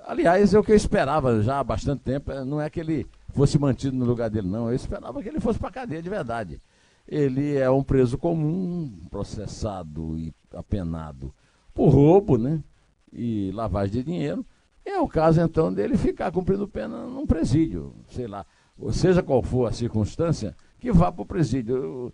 Aliás, 0.05 0.53
é 0.53 0.59
o 0.59 0.63
que 0.63 0.71
eu 0.71 0.75
esperava 0.75 1.41
já 1.41 1.59
há 1.59 1.63
bastante 1.63 2.03
tempo. 2.03 2.31
É, 2.31 2.43
não 2.45 2.61
é 2.61 2.69
que 2.69 2.79
ele 2.79 3.07
fosse 3.29 3.57
mantido 3.59 3.95
no 3.95 4.05
lugar 4.05 4.29
dele, 4.29 4.47
não. 4.47 4.69
Eu 4.69 4.75
esperava 4.75 5.21
que 5.21 5.29
ele 5.29 5.39
fosse 5.39 5.59
para 5.59 5.71
cadeia 5.71 6.01
de 6.01 6.09
verdade. 6.09 6.61
Ele 7.07 7.55
é 7.55 7.69
um 7.69 7.83
preso 7.83 8.17
comum, 8.17 9.07
processado 9.09 10.17
e 10.17 10.33
apenado 10.53 11.33
por 11.73 11.89
roubo, 11.89 12.37
né? 12.37 12.63
E 13.11 13.51
lavagem 13.53 13.91
de 13.91 14.03
dinheiro, 14.03 14.45
é 14.85 14.99
o 14.99 15.07
caso 15.07 15.41
então 15.41 15.73
dele 15.73 15.97
ficar 15.97 16.31
cumprindo 16.31 16.67
pena 16.67 17.05
num 17.05 17.25
presídio, 17.25 17.93
sei 18.09 18.27
lá, 18.27 18.45
ou 18.77 18.91
seja 18.91 19.21
qual 19.21 19.43
for 19.43 19.67
a 19.67 19.71
circunstância, 19.71 20.55
que 20.79 20.91
vá 20.91 21.11
para 21.11 21.21
o 21.21 21.25
presídio. 21.25 22.13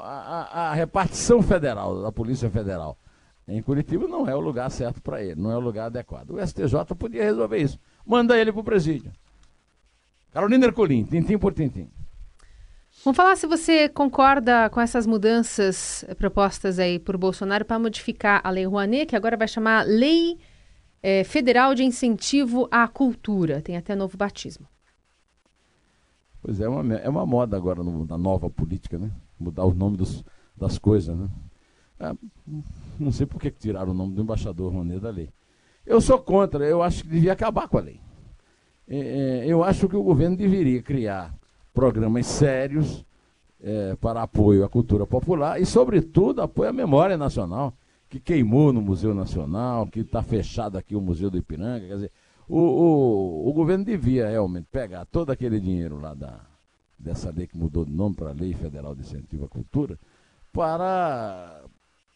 a, 0.00 0.72
repartição 0.74 1.42
federal, 1.42 2.02
da 2.02 2.12
Polícia 2.12 2.50
Federal 2.50 2.98
em 3.46 3.62
Curitiba 3.62 4.06
não 4.06 4.28
é 4.28 4.34
o 4.34 4.40
lugar 4.40 4.70
certo 4.70 5.00
para 5.02 5.22
ele, 5.22 5.40
não 5.40 5.50
é 5.50 5.56
o 5.56 5.60
lugar 5.60 5.86
adequado. 5.86 6.30
O 6.30 6.46
STJ 6.46 6.94
podia 6.96 7.24
resolver 7.24 7.58
isso. 7.58 7.78
Manda 8.06 8.38
ele 8.38 8.52
para 8.52 8.60
o 8.60 8.64
presídio. 8.64 9.12
Carolina 10.32 10.66
Ercolim, 10.66 11.04
tintim 11.04 11.36
por 11.36 11.52
tintim. 11.52 11.90
Vamos 13.04 13.16
falar 13.16 13.34
se 13.34 13.48
você 13.48 13.88
concorda 13.88 14.70
com 14.70 14.80
essas 14.80 15.08
mudanças 15.08 16.04
propostas 16.18 16.78
aí 16.78 17.00
por 17.00 17.16
Bolsonaro 17.16 17.64
para 17.64 17.76
modificar 17.76 18.40
a 18.44 18.50
Lei 18.50 18.64
Rouanet, 18.64 19.06
que 19.06 19.16
agora 19.16 19.36
vai 19.36 19.48
chamar 19.48 19.84
Lei 19.84 20.38
é, 21.02 21.24
Federal 21.24 21.74
de 21.74 21.82
Incentivo 21.82 22.68
à 22.70 22.86
Cultura. 22.86 23.60
Tem 23.60 23.76
até 23.76 23.96
novo 23.96 24.16
batismo. 24.16 24.68
Pois 26.40 26.60
é, 26.60 26.64
é 26.64 26.68
uma, 26.68 26.94
é 26.94 27.08
uma 27.08 27.26
moda 27.26 27.56
agora 27.56 27.82
no, 27.82 28.06
na 28.06 28.16
nova 28.16 28.48
política, 28.48 28.96
né? 28.96 29.10
Mudar 29.36 29.64
o 29.64 29.74
nome 29.74 29.96
dos, 29.96 30.24
das 30.56 30.78
coisas, 30.78 31.18
né? 31.18 31.28
Ah, 31.98 32.14
não 33.00 33.10
sei 33.10 33.26
por 33.26 33.40
que 33.40 33.50
tiraram 33.50 33.90
o 33.90 33.94
nome 33.94 34.14
do 34.14 34.22
embaixador 34.22 34.72
Rouanet 34.72 35.00
da 35.00 35.10
lei. 35.10 35.28
Eu 35.84 36.00
sou 36.00 36.20
contra, 36.20 36.64
eu 36.64 36.80
acho 36.80 37.02
que 37.02 37.08
devia 37.08 37.32
acabar 37.32 37.66
com 37.66 37.78
a 37.78 37.80
lei. 37.80 38.00
É, 38.86 38.96
é, 38.96 39.46
eu 39.46 39.64
acho 39.64 39.88
que 39.88 39.96
o 39.96 40.04
governo 40.04 40.36
deveria 40.36 40.80
criar 40.80 41.34
programas 41.72 42.26
sérios 42.26 43.04
é, 43.60 43.96
para 43.96 44.22
apoio 44.22 44.64
à 44.64 44.68
cultura 44.68 45.06
popular 45.06 45.60
e, 45.60 45.66
sobretudo, 45.66 46.42
apoio 46.42 46.70
à 46.70 46.72
memória 46.72 47.16
nacional, 47.16 47.72
que 48.08 48.20
queimou 48.20 48.72
no 48.72 48.82
Museu 48.82 49.14
Nacional, 49.14 49.86
que 49.86 50.00
está 50.00 50.22
fechado 50.22 50.76
aqui 50.76 50.94
o 50.94 51.00
Museu 51.00 51.30
do 51.30 51.38
Ipiranga. 51.38 51.86
Quer 51.86 51.94
dizer, 51.94 52.12
o, 52.48 52.58
o, 52.58 53.48
o 53.48 53.52
governo 53.52 53.84
devia 53.84 54.28
realmente 54.28 54.66
pegar 54.70 55.06
todo 55.06 55.30
aquele 55.30 55.58
dinheiro 55.58 55.98
lá 56.00 56.12
da, 56.12 56.40
dessa 56.98 57.30
lei 57.30 57.46
que 57.46 57.56
mudou 57.56 57.84
de 57.84 57.92
nome 57.92 58.14
para 58.14 58.30
a 58.30 58.34
Lei 58.34 58.52
Federal 58.52 58.94
de 58.94 59.00
Incentivo 59.00 59.44
à 59.44 59.48
Cultura 59.48 59.98
para 60.52 61.64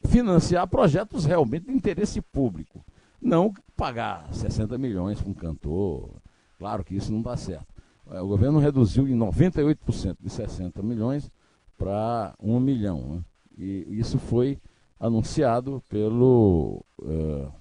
financiar 0.07 0.66
projetos 0.66 1.25
realmente 1.25 1.66
de 1.66 1.73
interesse 1.73 2.21
público. 2.21 2.85
Não 3.21 3.53
pagar 3.77 4.33
60 4.33 4.77
milhões 4.77 5.21
para 5.21 5.31
um 5.31 5.35
cantor. 5.35 6.11
Claro 6.59 6.85
que 6.85 6.95
isso 6.95 7.12
não 7.12 7.23
dá 7.23 7.37
certo. 7.37 7.66
É, 8.11 8.21
o 8.21 8.27
governo 8.27 8.59
reduziu 8.59 9.09
em 9.09 9.16
98% 9.16 10.16
de 10.21 10.31
60 10.31 10.83
milhões 10.83 11.31
para 11.77 12.35
1 12.40 12.61
milhão. 12.61 13.01
Né? 13.01 13.25
E 13.59 13.99
isso 13.99 14.19
foi 14.19 14.59
anunciado 14.99 15.83
pelo, 15.88 16.85
uh, 17.01 17.53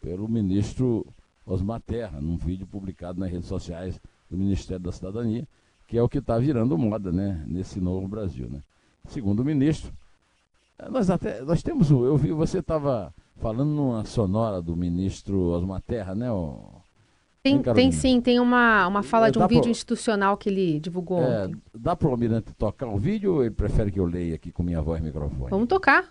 pelo 0.00 0.28
ministro 0.28 1.06
Osmar 1.46 1.80
Terra, 1.80 2.20
num 2.20 2.36
vídeo 2.36 2.66
publicado 2.66 3.20
nas 3.20 3.30
redes 3.30 3.48
sociais 3.48 4.00
do 4.30 4.36
Ministério 4.36 4.82
da 4.82 4.92
Cidadania, 4.92 5.46
que 5.86 5.96
é 5.96 6.02
o 6.02 6.08
que 6.08 6.18
está 6.18 6.38
virando 6.38 6.76
moda 6.76 7.12
né, 7.12 7.44
nesse 7.46 7.80
novo 7.80 8.08
Brasil. 8.08 8.48
Né? 8.48 8.60
Segundo 9.08 9.40
o 9.40 9.44
ministro, 9.44 9.92
eh, 10.78 10.88
nós 10.88 11.10
até 11.10 11.42
nós 11.42 11.62
temos. 11.62 11.90
Eu 11.90 12.16
vi, 12.16 12.32
você 12.32 12.58
estava 12.58 13.12
falando 13.36 13.70
numa 13.70 14.04
sonora 14.04 14.62
do 14.62 14.74
ministro 14.76 15.38
Osmar 15.50 15.82
Terra, 15.82 16.14
né? 16.14 16.30
O, 16.32 16.82
tem, 17.44 17.60
tem 17.60 17.92
sim, 17.92 18.22
tem 18.22 18.40
uma, 18.40 18.86
uma 18.86 19.02
fala 19.02 19.28
é, 19.28 19.30
de 19.30 19.38
um 19.38 19.46
vídeo 19.46 19.62
pro... 19.62 19.70
institucional 19.70 20.34
que 20.34 20.48
ele 20.48 20.80
divulgou 20.80 21.22
é, 21.22 21.44
ontem. 21.44 21.62
Dá 21.74 21.94
para 21.94 22.08
o 22.08 22.10
Almirante 22.10 22.54
tocar 22.54 22.86
um 22.86 22.96
vídeo 22.96 23.34
ou 23.34 23.42
ele 23.42 23.50
prefere 23.50 23.90
que 23.92 24.00
eu 24.00 24.06
leia 24.06 24.34
aqui 24.34 24.50
com 24.50 24.62
minha 24.62 24.80
voz 24.80 24.98
e 24.98 25.04
microfone? 25.04 25.50
Vamos 25.50 25.68
tocar. 25.68 26.06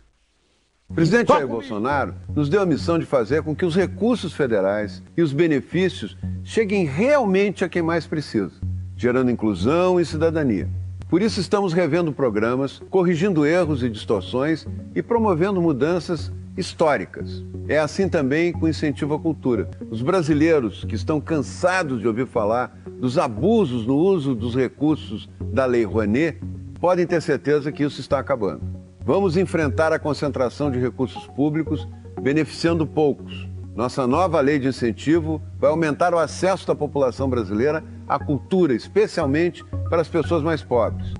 O 0.87 0.93
presidente 0.93 1.29
Jair 1.29 1.47
Bolsonaro 1.47 2.13
nos 2.35 2.49
deu 2.49 2.61
a 2.61 2.67
missão 2.67 2.99
de 2.99 3.05
fazer 3.05 3.41
com 3.41 3.55
que 3.55 3.65
os 3.65 3.75
recursos 3.75 4.31
federais 4.31 5.01
e 5.17 5.23
os 5.23 5.33
benefícios 5.33 6.15
cheguem 6.43 6.85
realmente 6.85 7.65
a 7.65 7.69
quem 7.69 7.81
mais 7.81 8.05
precisa, 8.05 8.51
gerando 8.95 9.31
inclusão 9.31 9.99
e 9.99 10.05
cidadania. 10.05 10.69
Por 11.09 11.23
isso, 11.23 11.39
estamos 11.39 11.73
revendo 11.73 12.13
programas, 12.13 12.79
corrigindo 12.91 13.43
erros 13.43 13.81
e 13.81 13.89
distorções 13.89 14.67
e 14.93 15.01
promovendo 15.01 15.59
mudanças 15.59 16.31
históricas. 16.57 17.43
É 17.67 17.79
assim 17.79 18.07
também 18.07 18.51
com 18.51 18.67
incentivo 18.67 19.13
à 19.13 19.19
cultura. 19.19 19.69
Os 19.89 20.01
brasileiros 20.01 20.83
que 20.85 20.95
estão 20.95 21.19
cansados 21.19 21.99
de 21.99 22.07
ouvir 22.07 22.27
falar 22.27 22.77
dos 22.99 23.17
abusos 23.17 23.85
no 23.85 23.95
uso 23.95 24.35
dos 24.35 24.55
recursos 24.55 25.29
da 25.51 25.65
Lei 25.65 25.83
Rouanet 25.83 26.39
podem 26.79 27.07
ter 27.07 27.21
certeza 27.21 27.71
que 27.71 27.83
isso 27.83 28.01
está 28.01 28.19
acabando. 28.19 28.61
Vamos 29.05 29.35
enfrentar 29.35 29.91
a 29.91 29.99
concentração 29.99 30.71
de 30.71 30.79
recursos 30.79 31.27
públicos 31.27 31.87
beneficiando 32.21 32.85
poucos. 32.85 33.47
Nossa 33.75 34.05
nova 34.05 34.39
lei 34.39 34.59
de 34.59 34.67
incentivo 34.67 35.41
vai 35.59 35.71
aumentar 35.71 36.13
o 36.13 36.19
acesso 36.19 36.67
da 36.67 36.75
população 36.75 37.27
brasileira 37.29 37.83
à 38.07 38.19
cultura, 38.19 38.73
especialmente 38.73 39.65
para 39.89 40.01
as 40.01 40.07
pessoas 40.07 40.43
mais 40.43 40.61
pobres. 40.61 41.13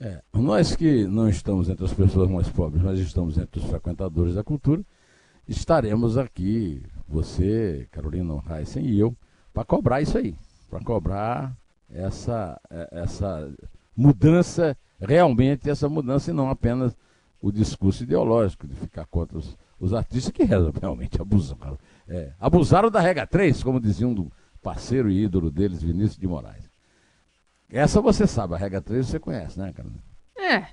É, 0.00 0.22
nós 0.32 0.74
que 0.74 1.06
não 1.06 1.28
estamos 1.28 1.68
entre 1.68 1.84
as 1.84 1.92
pessoas 1.92 2.30
mais 2.30 2.48
pobres, 2.48 2.82
mas 2.82 2.98
estamos 2.98 3.36
entre 3.36 3.60
os 3.60 3.66
frequentadores 3.66 4.34
da 4.34 4.42
cultura, 4.42 4.82
estaremos 5.46 6.16
aqui, 6.16 6.82
você, 7.06 7.86
Carolina 7.90 8.42
Heissen 8.48 8.82
e 8.82 8.98
eu, 8.98 9.14
para 9.52 9.62
cobrar 9.62 10.00
isso 10.00 10.16
aí, 10.16 10.34
para 10.70 10.80
cobrar 10.80 11.54
essa, 11.90 12.58
é, 12.70 12.88
essa 13.02 13.52
mudança, 13.94 14.74
realmente 14.98 15.68
essa 15.68 15.86
mudança, 15.86 16.30
e 16.30 16.34
não 16.34 16.48
apenas 16.48 16.96
o 17.38 17.52
discurso 17.52 18.02
ideológico 18.02 18.66
de 18.66 18.74
ficar 18.74 19.04
contra 19.04 19.36
os, 19.36 19.54
os 19.78 19.92
artistas 19.92 20.32
que 20.32 20.44
realmente 20.44 21.20
abusaram. 21.20 21.78
É, 22.08 22.32
abusaram 22.40 22.90
da 22.90 23.00
regra 23.00 23.26
3, 23.26 23.62
como 23.62 23.78
dizia 23.78 24.08
um 24.08 24.30
parceiro 24.62 25.10
e 25.10 25.24
ídolo 25.24 25.50
deles, 25.50 25.82
Vinícius 25.82 26.16
de 26.16 26.26
Moraes. 26.26 26.69
Essa 27.72 28.00
você 28.00 28.26
sabe, 28.26 28.54
a 28.54 28.58
regra 28.58 28.80
3 28.80 29.06
você 29.06 29.18
conhece, 29.18 29.58
né, 29.58 29.72
Carolina? 29.72 30.02
É. 30.36 30.66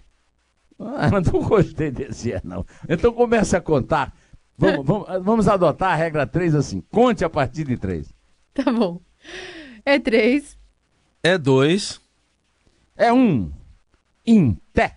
Ah, 0.80 1.10
não 1.22 1.42
gostei 1.44 1.92
desse, 1.92 2.34
é, 2.34 2.42
não. 2.44 2.66
Então 2.88 3.14
comece 3.14 3.56
a 3.56 3.62
contar. 3.62 4.14
Vamos, 4.58 4.86
vamos, 4.86 5.08
vamos 5.24 5.48
adotar 5.48 5.92
a 5.94 5.96
regra 5.96 6.26
3 6.26 6.56
assim. 6.56 6.82
Conte 6.92 7.24
a 7.24 7.30
partir 7.30 7.64
de 7.64 7.78
3. 7.78 8.12
Tá 8.54 8.72
bom. 8.72 9.00
É 9.86 10.00
3. 10.00 10.58
É 11.22 11.38
2. 11.38 12.02
É 12.96 13.14
1. 13.14 13.16
Um. 13.16 13.52
Em 14.26 14.54
pé. 14.74 14.97